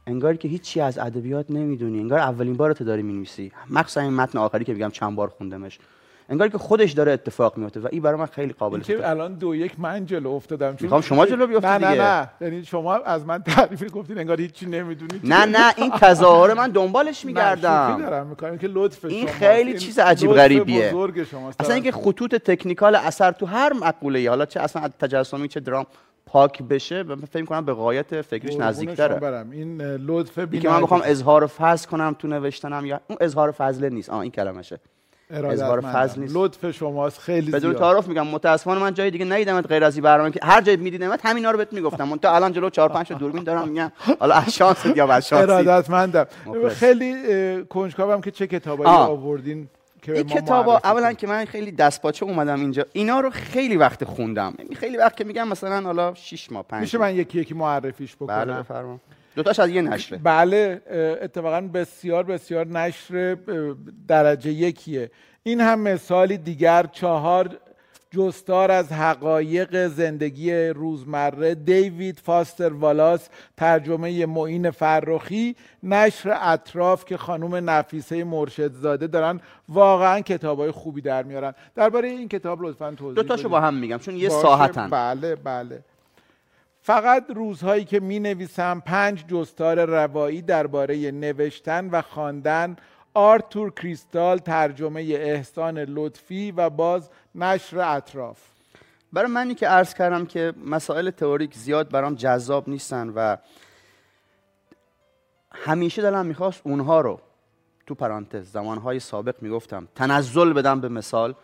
انگاری 0.08 0.38
که 0.38 0.48
هیچی 0.48 0.82
از 0.82 0.98
ادبیات 0.98 1.52
نمی‌دونی. 1.52 2.00
انگار 2.00 2.20
اولین 2.20 2.54
بارت 2.54 2.84
داری 2.84 3.02
می‌نویسی. 3.02 3.52
مخصوصا 3.70 4.02
این 4.02 4.14
متن 4.14 4.38
آخری 4.38 4.66
که 4.66 4.74
میگم 4.74 4.90
چند 4.90 5.16
بار 5.16 5.28
خوندمش. 5.28 5.80
انگاری 6.30 6.52
که 6.52 6.58
خودش 6.58 6.92
داره 6.92 7.12
اتفاق 7.12 7.58
میفته 7.58 7.80
و 7.80 7.88
این 7.92 8.02
برای 8.02 8.20
من 8.20 8.26
خیلی 8.26 8.54
قابل 8.54 8.80
که. 8.80 9.10
الان 9.10 9.34
دو 9.34 9.56
یک 9.56 9.80
من 9.80 10.06
جلو 10.06 10.30
افتادم 10.30 10.76
چون 10.76 10.78
می‌خوام 10.82 11.02
شما 11.02 11.26
جلو 11.26 11.48
بیفتی 11.48 11.68
نه 11.68 11.78
نه. 11.78 12.02
نه. 12.02 12.30
یعنی 12.42 12.66
شما 12.66 12.96
از 12.96 13.26
من 13.26 13.44
تعریف 13.44 13.84
گفتین 13.94 14.18
انگار 14.18 14.42
هیچی 14.42 14.66
نمی‌دونید 14.66 15.22
نه 15.24 15.46
نه 15.46 15.74
این 15.78 15.92
تظاهر 15.92 16.54
من 16.54 16.72
دنبالش 16.72 17.26
میگردم. 17.26 17.98
دارم 18.02 18.28
می‌کنم 18.28 18.58
که 18.58 18.68
لطف 18.68 19.06
این. 19.06 19.28
خیلی 19.28 19.80
چیز 19.80 20.00
عجیب 20.00 20.34
غریبیه. 20.34 20.94
اصلا 21.60 21.74
اینکه 21.74 21.92
خطوط 21.92 22.36
تکنیکال 22.36 22.96
اثر 22.96 23.32
تو 23.32 23.46
هر 23.46 23.74
مقوله 23.74 24.30
حالا 24.30 24.46
چه 24.46 24.60
اصلا 24.60 24.88
تجسمی 25.00 25.48
چه 25.48 25.60
درام 25.60 25.86
پاک 26.26 26.64
بشه 26.64 27.04
من 27.04 27.16
فکر 27.16 27.42
می‌کنم 27.42 27.66
به 27.66 27.74
غایت 27.74 28.22
فکرش 28.22 28.50
قربون 28.50 28.68
نزدیک‌تره. 28.68 29.16
برم 29.16 29.50
این 29.52 29.82
لطف 29.82 30.40
که 30.62 30.70
من 30.70 30.82
بخوام 30.82 31.02
اظهار 31.06 31.48
فضل 31.48 31.90
کنم 31.90 32.16
تو 32.20 32.28
نوشتنم 32.28 32.86
یا 32.86 33.00
اون 33.08 33.18
اظهار 33.22 33.52
فضل 33.52 33.90
نیست. 33.90 34.10
آه 34.10 34.20
این 34.20 34.32
کلمشه. 34.32 34.80
اظهار 35.32 35.82
فضل 35.82 36.22
نیست. 36.22 36.36
لطف 36.36 36.72
شماست 36.72 37.20
خیلی 37.20 37.52
بدون 37.52 37.74
تعارف 37.74 38.08
میگم 38.08 38.28
متاسفانه 38.28 38.82
من 38.82 38.94
جای 38.94 39.12
دیگه 39.12 39.26
ندیدمت 39.26 39.68
غیر 39.68 39.84
از 39.84 39.96
این 39.96 40.04
برنامه 40.04 40.32
که 40.32 40.40
هر 40.44 40.62
جای 40.62 40.76
میدیدمت 40.76 41.26
همینا 41.26 41.52
رو 41.52 41.58
بهت 41.58 41.74
می‌گفتم. 41.74 42.04
من 42.04 42.18
تا 42.18 42.36
الان 42.36 42.54
جلو 42.54 42.70
4 42.70 42.90
5 42.90 43.08
تا 43.08 43.14
دوربین 43.14 43.44
دارم 43.44 43.68
میگم 43.68 43.92
حالا 44.20 44.36
از 44.36 44.56
شانست 44.56 44.86
یا 44.98 45.08
از 45.08 45.28
شانسی. 45.28 45.52
ارادتمندم. 45.52 46.28
خیلی 46.70 47.16
کنجکاوم 47.64 48.22
که 48.22 48.32
چه 48.32 48.48
کتابایی. 48.48 48.90
آوردین 48.90 49.68
که 50.02 50.14
این 50.14 50.24
کتابا 50.24 50.82
اولا. 50.84 51.14
که 51.14 51.28
من 51.28 51.46
خیلی 51.46 51.72
دستپاچه 51.72 52.26
اومدم 52.26 52.60
اینجا 52.60 52.86
اینا 52.94 53.20
رو 53.20 53.30
خیلی 53.30 53.78
وقت 53.78 54.04
خوندم. 54.04 54.54
یعنی 54.60 54.76
خیلی 54.76 54.98
وقت 54.98 55.18
که 55.18 55.24
میگم 55.24 55.48
مثلا 55.48 55.82
حالا 55.82 56.14
6 56.14 56.52
ماه 56.52 56.64
5 56.64 56.82
میشه 56.82 56.98
من 56.98 57.16
یکی 57.16 57.40
یکی 57.40 57.54
معرفیش 57.54 58.16
بکنم؟ 58.16 58.46
بله 58.46 58.54
بفرما. 58.54 59.00
دوتاش 59.36 59.60
از 59.60 59.70
یه 59.70 59.82
نشره. 59.82 60.18
بله 60.18 60.82
اتفاقا 61.22 61.62
بسیار 61.62 62.24
بسیار 62.24 62.68
نشر 62.68 63.38
درجه 64.08 64.52
یکیه. 64.52 65.12
این 65.44 65.62
هم 65.62 65.80
مثالی 65.80 66.38
دیگر 66.38 66.86
چهار 66.92 67.58
جستار 68.12 68.72
از 68.72 68.92
حقایق 68.92 69.88
زندگی 69.88 70.54
روزمره. 70.54 71.56
دیوید 71.56 72.20
فاستر 72.20 72.74
والاس 72.74 73.30
ترجمه 73.58 74.26
معین 74.26 74.72
فرخی 74.72 75.56
نشر 75.84 76.38
اطراف 76.42 77.06
که 77.06 77.18
خانم 77.18 77.70
نفیسه 77.70 78.24
مرشدزاده 78.24 79.08
دارن 79.08 79.40
واقعا 79.70 80.20
کتابای 80.20 80.72
خوبی 80.72 81.02
در 81.02 81.24
میارن. 81.24 81.54
درباره 81.76 82.08
این 82.08 82.28
کتاب 82.28 82.62
لطفا 82.62 82.92
توضیح 82.92 83.16
دوتاشو 83.16 83.42
بدید. 83.42 83.52
با 83.52 83.62
هم 83.62 83.74
میگم 83.74 83.98
چون 83.98 84.16
یه 84.16 84.30
ساعتن 84.30 84.90
بله 84.90 85.36
بله. 85.36 85.84
فقط 86.86 87.26
روزهایی 87.36 87.86
که 87.86 88.00
می 88.00 88.20
نویسم 88.20 88.80
پنج 88.86 89.26
جستار 89.28 89.86
روایی 89.86 90.42
درباره 90.42 91.12
نوشتن 91.12 91.90
و 91.90 92.02
خواندن 92.02 92.76
آرتور 93.14 93.72
کریستال 93.72 94.38
ترجمه 94.38 95.02
احسان 95.02 95.78
لطفی 95.78 96.52
و 96.52 96.70
باز 96.70 97.10
نشر 97.36 97.80
اطراف. 97.80 98.40
برای 99.14 99.32
منی 99.32 99.56
که 99.56 99.68
عرض 99.68 99.94
کردم 99.94 100.26
که 100.26 100.54
مسائل 100.66 101.10
تئوریک 101.10 101.56
زیاد 101.56 101.92
برام 101.92 102.16
جذاب 102.16 102.70
نیستن 102.70 103.10
و 103.10 103.38
همیشه 105.52 106.02
دلم 106.02 106.26
می‌خواست 106.26 106.62
اونها 106.64 107.02
رو 107.02 107.20
تو 107.88 107.96
پرانتز 107.96 108.52
زمانهای 108.52 109.00
سابق 109.00 109.36
می‌گفتم. 109.42 109.88
تنزل 109.96 110.54
بدم 110.54 110.82
به 110.82 110.90
مثال. 110.90 111.36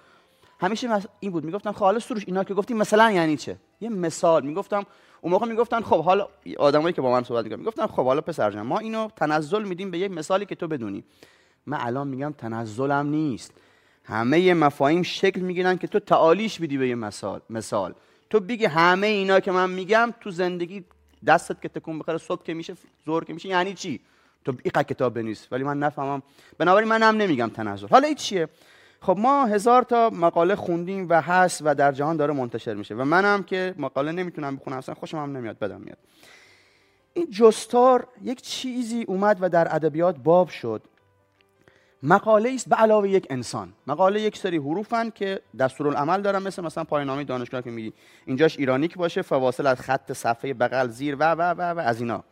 همیشه 0.59 0.89
این 1.19 1.31
بود. 1.31 1.43
می‌گفتم 1.43 1.71
خب 1.71 1.79
حالا 1.79 1.99
سروش 1.99 2.23
اینا 2.27 2.43
که 2.43 2.53
گفتی 2.53 2.73
مثلا 2.73 3.11
یعنی 3.11 3.37
چه؟ 3.37 3.57
یه 3.81 3.89
مثال. 3.89 4.45
می‌گفتم 4.45 4.83
اون 5.21 5.31
موقع 5.31 5.47
می‌گفتن 5.47 5.81
خب 5.81 6.03
حالا 6.03 6.27
آدمایی 6.57 6.93
که 6.93 7.01
با 7.01 7.11
من 7.11 7.23
صحبت 7.23 7.43
می‌کردن 7.43 7.59
می‌گفتن 7.59 7.87
خب 7.87 8.05
حالا 8.05 8.21
پسر 8.21 8.51
جان 8.51 8.61
ما 8.61 8.79
اینو 8.79 9.09
تنزل 9.15 9.63
میدیم 9.63 9.91
به 9.91 9.97
یک 9.97 10.11
مثالی 10.11 10.45
که 10.45 10.55
تو 10.55 10.67
بدونی. 10.67 11.03
من 11.65 11.77
الان 11.81 12.07
میگم 12.07 12.33
تنزلم 12.37 13.07
نیست. 13.07 13.53
همه 14.03 14.53
مفاهیم 14.53 15.03
شکل 15.03 15.41
می‌گیرن 15.41 15.77
که 15.77 15.87
تو 15.87 15.99
تعالیش 15.99 16.59
بدی 16.59 16.77
به 16.77 16.87
یه 16.87 16.95
مثال 16.95 17.41
مثال. 17.49 17.93
تو 18.29 18.39
بگی 18.39 18.65
همه 18.65 19.07
اینا 19.07 19.39
که 19.39 19.51
من 19.51 19.69
میگم 19.69 20.13
تو 20.21 20.31
زندگی 20.31 20.83
دستت 21.27 21.61
که 21.61 21.69
تکون 21.69 21.99
بخوره 21.99 22.17
صبح 22.17 22.43
که 22.43 22.53
میشه 22.53 22.73
ظهر 23.05 23.23
که 23.23 23.33
میشه 23.33 23.49
یعنی 23.49 23.73
چی؟ 23.73 23.99
تو 24.45 24.53
اینقدر 24.63 24.83
کتاب 24.83 25.13
بنویس. 25.13 25.47
ولی 25.51 25.63
من 25.63 25.79
نفهمم. 25.79 26.21
بنابراین 26.57 26.89
من 26.89 27.03
هم 27.03 27.17
نمیگم 27.17 27.49
تنزل. 27.49 27.87
حالا 27.87 28.07
این 28.07 28.15
چیه؟ 28.15 28.47
خب 29.01 29.17
ما 29.17 29.45
هزار 29.45 29.83
تا 29.83 30.09
مقاله 30.09 30.55
خوندیم 30.55 31.09
و 31.09 31.21
هست 31.21 31.61
و 31.65 31.75
در 31.75 31.91
جهان 31.91 32.17
داره 32.17 32.33
منتشر 32.33 32.73
میشه 32.73 32.95
و 32.95 33.03
منم 33.03 33.43
که 33.43 33.75
مقاله 33.77 34.11
نمی‌تونم 34.11 34.55
بخونم 34.55 34.77
اصلا 34.77 34.95
خوشم 34.95 35.17
هم 35.17 35.37
نمیاد 35.37 35.59
بدم 35.59 35.81
میاد. 35.81 35.97
این 37.13 37.29
جستار 37.29 38.07
یک 38.21 38.41
چیزی 38.41 39.03
اومد 39.07 39.37
و 39.41 39.49
در 39.49 39.75
ادبیات 39.75 40.17
باب 40.17 40.49
شد. 40.49 40.81
مقاله 42.03 42.51
است 42.53 42.69
به 42.69 42.75
علاوه 42.75 43.09
یک 43.09 43.27
انسان. 43.29 43.73
مقاله 43.87 44.21
یک 44.21 44.37
سری 44.37 44.57
حروفن 44.57 45.09
که 45.09 45.41
دستورالعمل 45.59 46.21
دارن 46.21 46.43
مثل 46.43 46.63
مثلا 46.63 46.83
پایان‌نامه 46.83 47.23
دانشگاه 47.23 47.61
که 47.61 47.69
میگی. 47.71 47.93
اینجاش 48.25 48.59
ایرانیک 48.59 48.97
باشه 48.97 49.21
فواصل 49.21 49.67
از 49.67 49.81
خط 49.81 50.13
صفحه 50.13 50.53
بغل 50.53 50.87
زیر 50.87 51.15
و 51.15 51.31
و 51.31 51.41
و 51.41 51.61
و 51.61 51.79
از 51.79 51.99
اینا. 51.99 52.23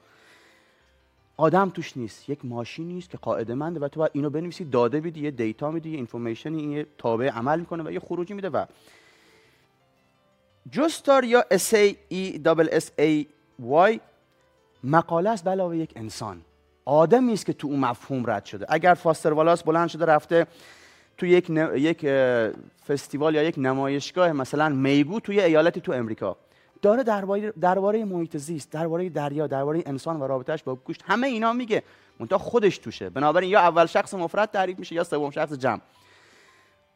آدم 1.39 1.69
توش 1.69 1.97
نیست. 1.97 2.30
یک 2.30 2.45
ماشینی 2.45 2.97
است 2.97 3.10
که 3.10 3.17
قاعده 3.17 3.54
منده 3.54 3.80
و 3.80 3.88
تو 3.88 3.99
باید 3.99 4.12
اینو 4.13 4.30
بنویسی 4.30 4.65
داده 4.65 5.02
بدی 5.02 5.19
یه 5.19 5.32
data 5.32 5.72
میدی 5.71 5.89
یه 5.89 5.95
information 5.96 6.54
این 6.54 6.71
یه 6.71 6.86
تابع 6.97 7.30
عمل 7.30 7.60
می‌کنه 7.60 7.84
و 7.84 7.91
یه 7.91 7.99
خروجی 7.99 8.34
میده 8.34 8.49
و 8.49 8.65
جستار 10.71 11.23
یا 11.23 11.45
essay 11.52 11.74
E 11.74 11.96
double 12.10 12.68
S 12.72 12.92
A 13.00 13.28
Y 13.60 14.00
مقاله 14.84 15.30
است 15.30 15.47
علاوه 15.47 15.78
یک 15.78 15.93
انسان. 15.95 16.41
آدمی 16.86 17.34
است 17.34 17.45
که 17.45 17.54
تو 17.54 17.67
اون 17.67 17.80
مفهوم 17.80 18.30
رد 18.30 18.45
شده. 18.45 18.65
اگر 18.69 18.93
فاستر 18.93 19.34
والاس 19.34 19.63
بلند 19.63 19.88
شده 19.88 20.06
رفته 20.06 20.47
تو 21.17 21.25
یک 21.25 21.45
ن... 21.49 21.75
یک 21.75 22.06
فستیوال 22.88 23.36
یا 23.36 23.43
یک 23.43 23.56
نمایشگاه 23.58 24.32
مثلا 24.32 24.69
میگو 24.69 25.19
توی 25.19 25.39
ایالتی 25.39 25.82
تو 25.82 25.91
امریکا. 25.91 26.38
داره 26.82 27.04
درباره 27.04 27.52
درباره 27.52 28.06
محیط 28.06 28.38
زیست 28.38 28.72
درباره 28.72 29.10
دریا 29.10 29.48
درباره 29.48 29.84
انسان 29.86 30.20
و 30.20 30.28
رابطهش 30.28 30.63
با 30.63 30.76
گوشت 30.76 31.04
همه 31.08 31.28
اینا 31.28 31.54
میگه. 31.54 31.84
منتها 32.20 32.38
خودش 32.38 32.78
توشه. 32.78 33.10
بنابراین 33.10 33.50
یا 33.50 33.60
اول 33.60 33.86
شخص 33.86 34.13
مفرد 34.13 34.52
تعریف 34.52 34.80
میشه 34.80 34.96
یا 34.96 35.04
سوم 35.04 35.30
شخص 35.30 35.54
جمع. 35.54 35.80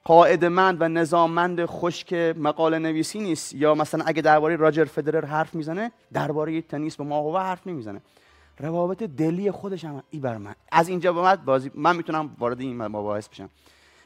قاعدمند 0.04 0.82
و 0.82 0.88
نظاممند 0.88 1.66
خشک 1.66 2.14
مقاله 2.14 2.80
نویسی 2.80 3.20
نیست. 3.20 3.54
یا 3.54 3.76
مثلا 3.76 4.04
اگه 4.06 4.22
درباره 4.22 4.56
راجر 4.56 4.86
فدرر 4.86 5.26
حرف 5.26 5.56
می‌زنه 5.56 5.92
درباره 6.14 6.62
تنیس 6.62 6.96
به 6.96 7.04
ماهوه 7.04 7.40
حرف 7.40 7.68
نمی‌زنه. 7.68 8.02
روابط 8.60 9.04
دلی 9.04 9.52
خودش 9.52 9.86
هم 9.86 10.04
این 10.10 10.22
بر 10.22 10.38
من. 10.38 10.56
از 10.72 10.88
اینجا 10.88 11.14
به 11.14 11.22
بعد 11.22 11.46
بازی 11.46 11.72
من 11.76 11.96
می‌تونم 11.96 12.36
وارد 12.40 12.62
این 12.62 12.78
مباحث 12.78 13.30
بشم. 13.30 13.50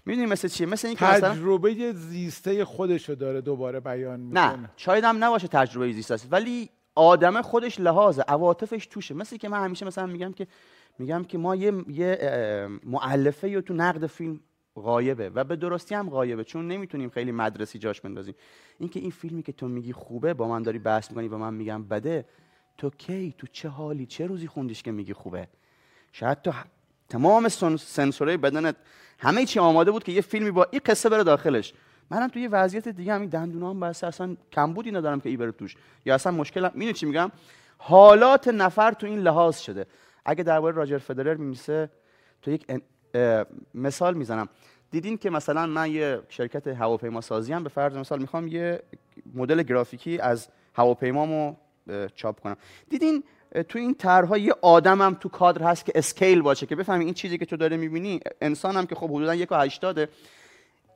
می‌دونی 0.07 0.27
مثل 0.27 0.47
چیه؟ 0.47 0.67
مثل 0.67 0.87
اینکه 0.87 1.05
مثلا 1.05 1.33
تجربه 1.33 1.93
زیسته 1.93 2.65
خودشو 2.65 3.13
داره 3.13 3.41
دوباره 3.41 3.79
بیان 3.79 4.19
می‌کنه. 4.19 4.57
نه 4.57 4.69
شاید 4.77 5.03
هم 5.03 5.23
نباشه 5.23 5.47
تجربه 5.47 5.91
زیست 5.91 6.11
است 6.11 6.27
ولی 6.31 6.69
آدم 6.95 7.41
خودش 7.41 7.79
لحاظه 7.79 8.23
عواطفش 8.27 8.85
توشه. 8.85 9.13
مثل 9.13 9.37
که 9.37 9.49
من 9.49 9.63
همیشه 9.63 9.85
مثلا 9.85 10.05
میگم 10.05 10.33
که 10.33 10.47
میگم 10.99 11.23
که 11.23 11.37
ما 11.37 11.55
یه, 11.55 11.73
یه 11.87 12.69
مؤلفه 12.83 13.49
یا 13.49 13.61
تو 13.61 13.73
نقد 13.73 14.05
فیلم 14.05 14.39
غایبه 14.75 15.29
و 15.29 15.43
به 15.43 15.55
درستی 15.55 15.95
هم 15.95 16.09
غایبه 16.09 16.43
چون 16.43 16.67
نمی‌تونیم 16.67 17.09
خیلی 17.09 17.31
مدرسی 17.31 17.79
جاش 17.79 18.01
بندازیم. 18.01 18.35
اینکه 18.79 18.99
این 18.99 19.11
فیلمی 19.11 19.43
که 19.43 19.51
تو 19.51 19.67
میگی 19.67 19.93
خوبه 19.93 20.33
با 20.33 20.47
من 20.47 20.63
داری 20.63 20.79
بحث 20.79 21.09
می‌کنی 21.09 21.27
و 21.27 21.37
من 21.37 21.53
میگم 21.53 21.83
بده 21.83 22.25
تو 22.77 22.89
کی؟ 22.89 23.35
تو 23.37 23.47
چه 23.51 23.69
حالی؟ 23.69 24.05
چه 24.05 24.27
روزی 24.27 24.47
خوندیش 24.47 24.83
که 24.83 24.91
میگی 24.91 25.13
خوبه؟ 25.13 25.47
شاید 26.11 26.41
تو 26.41 26.51
تمام 27.09 27.49
سن- 27.49 27.75
سنسورهای 27.75 28.37
بدنت 28.37 28.75
همه 29.19 29.45
چی 29.45 29.59
آماده 29.59 29.91
بود 29.91 30.03
که 30.03 30.11
یه 30.11 30.21
فیلمی 30.21 30.51
با 30.51 30.67
این 30.71 30.81
قصه 30.85 31.09
بره 31.09 31.23
داخلش. 31.23 31.73
منم 32.09 32.27
توی 32.27 32.41
یه 32.41 32.49
وضعیت 32.49 32.87
دیگه 32.87 33.13
همین 33.13 33.29
دندونام 33.29 33.79
بس 33.79 34.03
اصلا 34.03 34.35
کمبودی 34.51 34.91
ندارم 34.91 35.19
که 35.19 35.29
ای 35.29 35.37
بره 35.37 35.51
توش. 35.51 35.75
یا 36.05 36.15
اصلا 36.15 36.31
مشکل 36.31 36.69
می‌دونی 36.73 36.93
چی 36.93 37.05
میگم؟ 37.05 37.31
حالات 37.77 38.47
نفر 38.47 38.91
تو 38.91 39.07
این 39.07 39.19
لحاظ 39.19 39.57
شده. 39.59 39.85
اگه 40.25 40.43
درباره 40.43 40.75
راجر 40.75 40.97
فدرر 40.97 41.33
میمیسه 41.35 41.89
تو 42.41 42.51
یک 42.51 42.65
ان- 42.69 43.45
مثال 43.73 44.13
می‌زنم. 44.13 44.49
دیدین 44.91 45.17
که 45.17 45.29
مثلا 45.29 45.65
من 45.65 45.91
یه 45.91 46.21
شرکت 46.29 46.67
هواپیما 46.67 47.21
سازی 47.21 47.53
هم 47.53 47.63
به 47.63 47.69
فرض 47.69 47.95
مثال 47.95 48.19
می‌خوام 48.21 48.47
یه 48.47 48.83
مدل 49.33 49.63
گرافیکی 49.63 50.19
از 50.19 50.47
هواپیمامو 50.73 51.55
چاپ 52.15 52.39
کنم. 52.39 52.57
دیدین 52.89 53.23
تو 53.69 53.79
این 53.79 53.95
طرحها 53.95 54.37
یه 54.37 54.53
آدمم 54.61 55.17
تو 55.19 55.29
کادر 55.29 55.63
هست 55.63 55.85
که 55.85 55.91
اسکیل 55.95 56.41
باشه 56.41 56.65
که 56.65 56.75
بفهمی 56.75 57.05
این 57.05 57.13
چیزی 57.13 57.37
که 57.37 57.45
تو 57.45 57.57
داره 57.57 57.77
می‌بینی 57.77 58.19
انسانم 58.41 58.85
که 58.85 58.95
خب 58.95 59.09
حدودا 59.09 59.35
یک 59.35 59.51
و 59.51 59.55
هشتاده. 59.55 60.09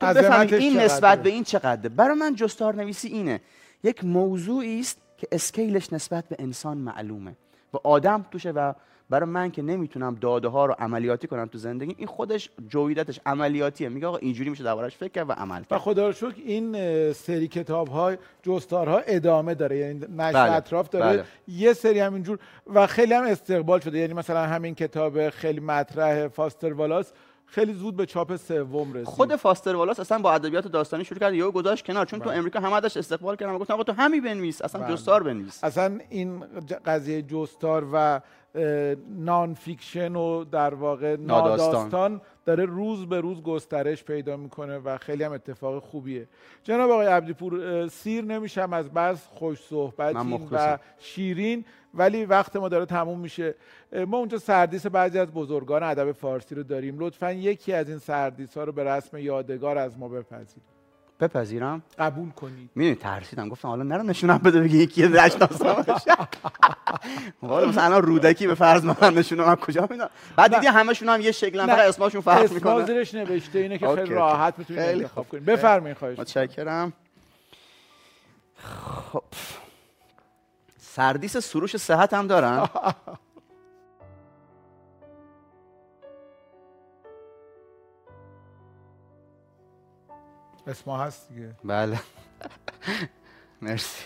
تو 0.00 0.06
بفهمی 0.06 0.54
این؟ 0.54 0.80
نسبت 0.80 1.22
به 1.22 1.30
این 1.30 1.44
چقدره. 1.44 1.88
برای 1.88 2.18
من 2.18 2.34
جستار 2.34 2.74
نویسی 2.74 3.08
اینه. 3.08 3.40
یک 3.84 4.04
موضوعی 4.04 4.80
است 4.80 4.98
که 5.18 5.28
اسکیلش 5.32 5.92
نسبت 5.92 6.28
به 6.28 6.36
انسان 6.38 6.76
معلومه. 6.76 7.34
و 7.74 7.76
آدم 7.84 8.26
توشه 8.30 8.50
و 8.50 8.72
برای 9.12 9.28
من 9.30 9.50
که 9.50 9.62
نمی‌تونم 9.62 10.14
داده 10.14 10.48
ها 10.48 10.66
رو 10.66 10.74
عملیاتی 10.78 11.26
کنم 11.26 11.46
تو 11.46 11.58
زندگی 11.58 11.94
این 11.98 12.06
خودش 12.06 12.50
جویدتش 12.68 13.20
عملیاتیه. 13.26 13.88
میگه 13.88 14.06
آقا 14.06 14.16
اینجوری 14.16 14.50
میشه 14.50 14.64
دربارش 14.64 14.96
فکر 14.96 15.08
کرد 15.08 15.30
و 15.30 15.32
عمل 15.32 15.60
و 15.60 15.64
کرد 15.64 15.78
خدا 15.78 16.06
رو 16.06 16.12
شکر 16.12 16.34
این 16.44 16.72
سری 17.12 17.48
کتاب 17.48 17.88
ها 17.88 18.12
جستارها 18.42 18.98
ادامه 18.98 19.54
داره. 19.54 19.76
یعنی 19.76 19.98
نشر 19.98 20.32
بله، 20.32 20.52
اطراف 20.52 20.88
داره. 20.88 21.16
بله. 21.16 21.24
یه 21.48 21.72
سری 21.72 21.98
همینجور 21.98 22.38
و 22.74 22.86
خیلی 22.86 23.14
هم 23.14 23.24
استقبال 23.24 23.80
شده. 23.80 23.98
یعنی 23.98 24.14
مثلا 24.14 24.46
همین 24.46 24.74
کتاب 24.74 25.30
خیلی 25.30 25.60
مطرح 25.60 26.28
فاستر 26.28 26.72
والاس 26.72 27.12
خیلی 27.52 27.72
زود 27.72 27.96
به 27.96 28.06
چاپ 28.06 28.36
سوم 28.36 28.92
رسید 28.92 29.04
خود 29.04 29.36
فاستر 29.36 29.76
والاس 29.76 30.00
اصلا 30.00 30.18
با 30.18 30.32
ادبیات 30.32 30.68
داستانی 30.68 31.04
شروع 31.04 31.20
کرد 31.20 31.34
یهو 31.34 31.50
گذاشت 31.50 31.84
کنار 31.84 32.06
چون 32.06 32.20
تو 32.20 32.30
امریکا 32.30 32.60
همه 32.60 32.74
ازش 32.74 32.96
استقبال 32.96 33.36
کردن 33.36 33.58
گفتن 33.58 33.74
آقا 33.74 33.82
تو 33.82 33.92
همین 33.92 34.24
بنویس 34.24 34.62
اصلا 34.62 34.80
بله. 34.80 34.92
جستار 34.92 35.22
بنویس 35.22 35.64
اصلا 35.64 35.98
این 36.10 36.44
قضیه 36.86 37.22
جستار 37.22 37.86
و 37.92 38.20
nonfiction 39.18 40.16
و 40.16 40.44
در 40.44 40.74
واقع 40.74 41.16
ناداستان. 41.16 42.20
داره 42.44 42.64
روز 42.64 43.08
به 43.08 43.20
روز 43.20 43.42
گسترش 43.42 44.04
پیدا 44.04 44.36
می‌کنه 44.36 44.78
و 44.78 44.98
خیلی 44.98 45.24
هم 45.24 45.32
اتفاق 45.32 45.82
خوبیه 45.82 46.28
جناب 46.64 46.90
آقای 46.90 47.06
عبدیپور 47.06 47.60
اه، 47.60 47.88
سیر 47.88 48.24
نمیشم 48.24 48.72
از 48.72 48.90
بس 48.90 49.26
خوش 49.26 49.58
صحبتین 49.60 50.48
و. 50.52 50.78
شیرین 50.98 51.64
ولی 51.94 52.24
وقت 52.24 52.56
ما 52.56 52.68
داره 52.68 52.86
تموم 52.86 53.20
میشه. 53.20 53.54
ما 54.06 54.16
اونجا 54.16 54.38
سردیس 54.38 54.86
بعضی 54.86 55.18
از 55.18 55.28
بزرگان 55.28 55.82
ادب 55.82 56.12
فارسی 56.12 56.54
رو 56.54 56.62
داریم. 56.62 56.96
لطفا 56.98 57.32
یکی 57.32 57.72
از 57.72 57.88
این 57.88 57.98
سردیس 57.98 58.56
ها 58.56 58.64
رو 58.64 58.72
به 58.72 58.84
رسم 58.84 59.16
یادگار 59.16 59.78
از 59.78 59.98
ما 59.98 60.08
بپذیرید 60.08 60.72
بپذیرم؟ 61.20 61.82
قبول 61.98 62.30
کنید. 62.30 62.70
می‌دونی 62.74 62.94
ترسیدم. 62.96 63.48
گفتم 63.48 63.68
حالا 63.68 63.82
نرو 63.82 64.02
نشونم 64.02 64.38
بده 64.38 64.60
بگی 64.60 64.78
یکی 64.78 65.02
نشناسم. 65.08 65.84
حالا 67.40 67.68
مثلا 67.68 67.98
رودکی 67.98 68.46
به 68.46 68.54
فرض 68.54 68.84
من 68.84 69.14
نشونم. 69.14 69.44
من 69.44 69.54
کجا 69.54 69.80
می‌دونم؟ 69.80 70.10
بعد 70.36 70.54
دیدی 70.54 70.66
همشون 70.66 71.08
هم 71.08 71.20
یه 71.20 71.32
شکلن. 71.32 71.66
فقط 71.66 71.88
اسمشون 71.88 72.20
فرق 72.20 72.52
می‌کنه. 72.52 72.86
زیرش 72.86 73.14
نوشته. 73.14 73.58
اینه 73.58 73.78
که 73.78 73.88
خیلی. 73.88 74.14
راحت 74.14 74.54
می‌تونید 74.58 74.82
انتخاب. 74.82 75.28
کنید 75.28 75.44
بفرمایید 75.44 75.96
خواهش. 75.96 76.18
متشکرم. 76.18 76.92
خب. 79.12 79.22
سردیس 80.94 81.36
سروش 81.36 81.76
صحت 81.76 82.14
هم 82.14 82.26
دارن؟ 82.26 82.68
اسما 90.66 90.98
هست 90.98 91.28
دیگه. 91.28 91.56
بله. 91.64 92.00
مرسی. 93.62 94.04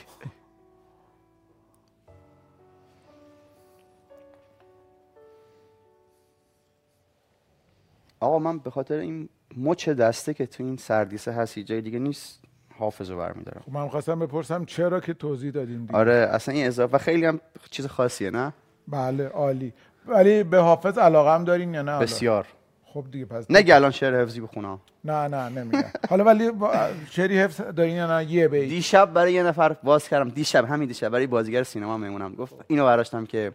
آقا 8.20 8.38
من 8.38 8.58
به 8.58 8.70
خاطر 8.70 8.98
این 8.98 9.28
مچ 9.56 9.88
دسته 9.88 10.34
که 10.34 10.46
تو 10.46 10.62
این 10.64 10.76
سردیسه 10.76 11.32
هست 11.32 11.58
جای 11.58 11.80
دیگه 11.80 11.98
نیست. 11.98 12.42
حافظو 12.78 13.16
برمیدارم. 13.16 13.62
خب 13.66 13.72
من 13.72 13.88
خواستم 13.88 14.18
بپرسم 14.18 14.64
چرا 14.64 15.00
که 15.00 15.14
توضیح 15.14 15.50
دادیم 15.50 15.86
دیگه؟ 15.86 15.98
آره 15.98 16.28
اصلا 16.32 16.54
این 16.54 16.66
اضافه 16.66 16.98
خیلی 16.98 17.26
هم 17.26 17.40
چیز 17.70 17.86
خاصیه 17.86 18.30
نه؟ 18.30 18.52
بله 18.88 19.28
عالی. 19.28 19.72
ولی 20.06 20.42
به 20.42 20.58
حافظ 20.58 20.98
علاقه 20.98 21.34
هم 21.34 21.44
دارین 21.44 21.74
یا 21.74 21.82
نه؟ 21.82 21.98
بسیار. 21.98 22.46
خب 22.86 23.04
دیگه 23.10 23.24
پس 23.24 23.50
نگه 23.50 23.74
الان 23.74 23.90
شعر 23.90 24.22
حفظی 24.22 24.40
بخونم. 24.40 24.80
نه 25.04 25.28
نه 25.28 25.48
نمیگم. 25.48 25.84
حالا 26.10 26.24
ولی 26.24 26.50
با- 26.50 26.72
شعری 27.10 27.38
حفظ 27.38 27.60
دارین 27.60 27.94
یا 27.96 28.18
نه؟ 28.18 28.32
یه 28.32 28.48
بیت. 28.48 28.68
دیشب 28.68 29.12
برای 29.12 29.32
یه 29.32 29.42
نفر 29.42 29.72
باز 29.72 30.08
کردم. 30.08 30.28
دیشب 30.30 30.64
همین 30.64 30.88
دیشب 30.88 31.08
برای 31.08 31.26
بازیگر 31.26 31.62
سینما 31.62 31.96
میمونم. 31.96 32.34
گفت 32.34 32.54
اینو 32.66 32.84
برداشتم 32.84 33.26
که 33.26 33.52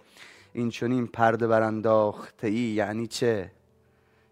این 0.53 0.69
چنین 0.69 1.07
پرده 1.07 1.47
برانداخته 1.47 2.47
ای 2.47 2.53
یعنی 2.53 3.07
چه؟ 3.07 3.51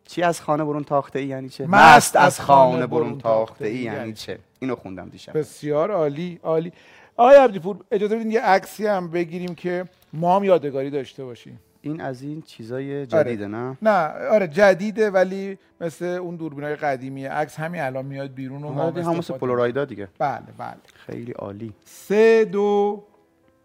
چی 0.08 0.24
از 0.24 0.42
خانه 0.42 0.64
برون 0.64 0.84
تاخته 0.84 1.20
ای 1.20 1.26
یعنی 1.26 1.50
چه؟ 1.50 1.68
مست 1.68 2.16
از 2.16 2.40
خانه 2.42 2.88
برون 2.88 3.18
تاخته 3.18 3.26
ای 3.26 3.46
تاخته 3.46 3.66
ای 3.66 3.76
یعنی 3.76 3.98
یعنی 3.98 4.14
چه؟ 4.14 4.40
اینو 4.60 4.76
خوندم 4.76 5.10
دیشب. 5.10 5.38
بسیار 5.38 5.92
عالی 5.92 6.40
عالی. 6.44 6.72
آقای 7.18 7.36
عبدیپور 7.36 7.78
اجازه 7.92 8.16
بدین 8.16 8.32
یه 8.32 8.42
عکسی 8.42 8.88
هم 8.88 9.12
بگیریم 9.12 9.56
که 9.56 9.86
ما 10.14 10.36
هم 10.36 10.44
یادگاری 10.44 10.90
داشته 10.90 11.24
باشیم. 11.24 11.60
این 11.82 12.02
از 12.02 12.22
این 12.22 12.42
چیزای 12.42 13.06
جدیده 13.06 13.48
نه؟ 13.48 13.78
نه 13.82 14.28
آره 14.28 14.48
جدیده 14.48 15.10
ولی 15.10 15.58
مثل 15.82 16.06
اون 16.06 16.36
دوربینای 16.36 16.76
قدیمی 16.76 17.26
عکس 17.26 17.60
همین 17.60 17.82
الان 17.82 18.06
میاد 18.06 18.34
بیرون 18.34 18.64
و 18.64 18.70
ما 18.70 18.84
آره، 18.84 19.04
همون 19.04 19.18
مثل 19.18 19.38
پولارایدا 19.38 19.86
دیگه. 19.86 20.08
بله 20.18 20.44
بله. 20.58 20.78
خیلی 20.94 21.32
عالی. 21.32 21.74
سه 21.86 22.46
دو 22.46 23.04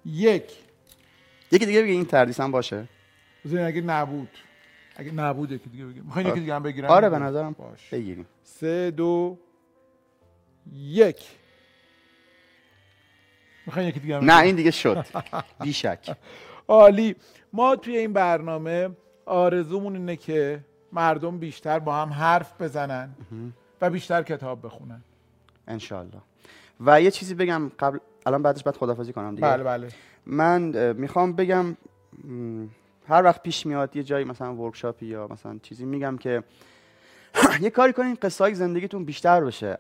یک. 0.07 0.45
یکی 1.53 1.67
دیگه 1.67 1.83
بگه 1.83 1.93
این 1.93 2.05
تردیس 2.05 2.41
هم 2.41 2.51
باشه. 2.51 2.85
بذارین 3.45 3.67
اگه 3.67 3.81
نبود. 3.81 4.29
اگه 4.97 5.13
نبود 5.13 5.53
یکی 5.53 5.69
دیگه 5.69 5.85
بگیم. 5.85 6.03
می‌خواین 6.05 6.29
یکی 6.29 6.41
دیگه 6.41 6.55
هم 6.55 6.63
بگیرم 6.63 6.89
آره 6.91 7.09
به 7.09 7.19
نظرم 7.19 7.53
باش 7.53 7.89
بگیریم. 7.89 8.27
سه 8.43 8.91
دو 8.91 9.39
یک. 10.73 11.25
می‌خواین 13.67 13.89
یکی 13.89 14.01
دیگه 14.01 14.19
نه؟ 14.19 14.39
این 14.39 14.57
دیگه 14.57 14.71
شد. 14.71 15.07
بیشک. 15.61 16.17
عالی. 16.69 17.17
ما 17.53 17.77
توی 17.77 17.97
این 17.97 18.13
برنامه 18.13 18.91
آرزومون 19.27 19.97
اینه 19.97 20.17
که 20.17 20.65
مردم 20.93 21.39
بیشتر 21.39 21.79
با 21.79 21.97
هم 21.97 22.09
حرف 22.09 22.63
بزنن 22.63 23.11
و 23.81 23.91
بیشتر 23.91 24.23
کتاب 24.23 24.67
بخونن. 24.67 25.03
انشالله. 25.69 26.21
و 26.81 27.01
یه 27.01 27.11
چیزی 27.11 27.35
بگم 27.35 27.71
قبل 27.79 27.99
الان 28.27 28.43
بعدش 28.43 28.63
بعد 28.63 28.77
خدافزی 28.77 29.13
کنم 29.13 29.35
دیگه. 29.35 29.49
بله 29.49 29.63
بله. 29.65 29.89
من 30.27 30.93
می‌خوام 30.93 31.33
بگم 31.33 31.77
هر 33.09 33.23
وقت 33.23 33.43
پیش 33.43 33.67
میاد 33.67 33.97
یه 33.97 34.03
جایی 34.03 34.25
مثلا 34.25 34.55
ورکشاپی 34.55 35.07
یا 35.07 35.29
مثلا 35.31 35.59
چیزی 35.63 35.85
میگم 35.85 36.19
که 36.19 36.43
یه 37.61 37.71
کاری 37.71 37.93
کنین 37.93 38.17
قصه 38.23 38.45
های 38.45 38.55
زندگیتون 38.55 39.05
بیشتر 39.05 39.45
بشه. 39.45 39.79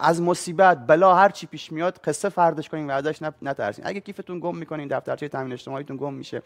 از 0.00 0.22
مصیبت 0.22 0.86
بلا 0.86 1.14
هر 1.14 1.28
چی 1.28 1.46
پیش 1.46 1.72
میاد 1.72 1.98
قصه 2.04 2.28
فردش 2.28 2.68
کنین 2.68 2.90
و 2.90 2.92
ازش 2.92 3.22
نترسین. 3.42 3.86
اگه 3.86 4.00
کیفتون 4.00 4.40
گم 4.40 4.56
می‌کنین 4.56 4.88
دفترچه 4.88 5.28
تامین 5.28 5.52
اجتماعیتون 5.52 5.96
گم 5.96 6.14
میشه. 6.14 6.42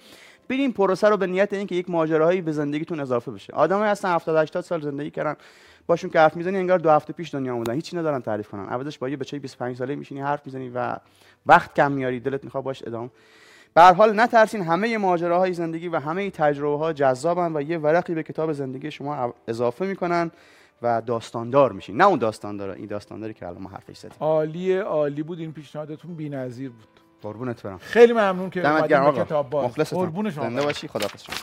برین 0.48 0.72
پروسه 0.72 1.08
رو 1.08 1.16
به 1.16 1.26
نیت 1.26 1.52
اینکه 1.52 1.74
یک 1.74 1.90
ماجراهایی 1.90 2.40
به 2.40 2.52
زندگیتون 2.52 3.00
اضافه 3.00 3.30
بشه. 3.30 3.52
آدمایی 3.52 3.90
هستن 3.90 4.14
70 4.14 4.36
80 4.36 4.64
سال 4.64 4.80
زندگی 4.80 5.10
کردن 5.10 5.36
باشون 5.86 6.10
که 6.10 6.18
حرف 6.18 6.36
می‌زنی 6.36 6.56
انگار 6.56 6.78
دو 6.78 6.90
هفته 6.90 7.12
پیش 7.12 7.34
دنیا 7.34 7.54
اومدن. 7.54 7.74
هیچی 7.74 7.96
ندارن 7.96 8.20
تعریف 8.20 8.48
کنن. 8.48 8.66
عوضش 8.66 8.98
با 8.98 9.08
یه 9.08 9.16
بچه 9.16 9.38
25 9.38 9.76
ساله 9.76 9.94
میشینی 9.94 10.20
حرف 10.20 10.46
می‌زنی 10.46 10.68
و 10.74 10.96
وقت 11.46 11.74
کم 11.74 11.92
میاری 11.92 12.20
دلت 12.20 12.44
می‌خواد 12.44 12.64
باش 12.64 12.82
ادامه. 12.86 13.10
به 13.74 13.82
هر 13.82 13.92
حال 13.92 14.20
نترسین 14.20 14.62
همه 14.62 14.98
ماجراهای 14.98 15.52
زندگی 15.52 15.88
و 15.88 15.98
همه 15.98 16.30
تجربه 16.30 16.78
ها 16.78 16.92
جذابن 16.92 17.56
و 17.56 17.62
یه 17.62 17.78
ورقی 17.78 18.14
به 18.14 18.22
کتاب 18.22 18.52
زندگی 18.52 18.90
شما 18.90 19.34
اضافه 19.48 19.86
می‌کنن. 19.86 20.30
و 20.82 21.02
داستاندار 21.02 21.72
میشین. 21.72 21.96
نه 21.96 22.06
اون 22.06 22.18
داستاندار 22.18 22.70
این 22.70 22.86
داستانداری 22.86 23.34
که 23.34 23.46
الان 23.46 23.62
ما 23.62 23.68
حرفش 23.68 23.98
زدیم. 23.98 24.16
عالی 24.20 24.76
عالی 24.78 25.22
بود. 25.22 25.38
این 25.38 25.52
پیشنهادتون 25.52 26.14
بی‌نظیر 26.14 26.70
بود. 26.70 26.88
قربونت 27.22 27.62
برم. 27.62 27.78
خیلی 27.78 28.12
ممنون 28.12 28.50
که 28.50 28.68
آقا. 28.68 29.24
کتاب 29.24 29.50
باز. 29.50 29.74
قربون 29.74 30.30
شما. 30.30 30.44
زنده 30.44 30.62
باشی. 30.62 30.88
خداحافظ 30.88 31.22
شما. 31.22 31.36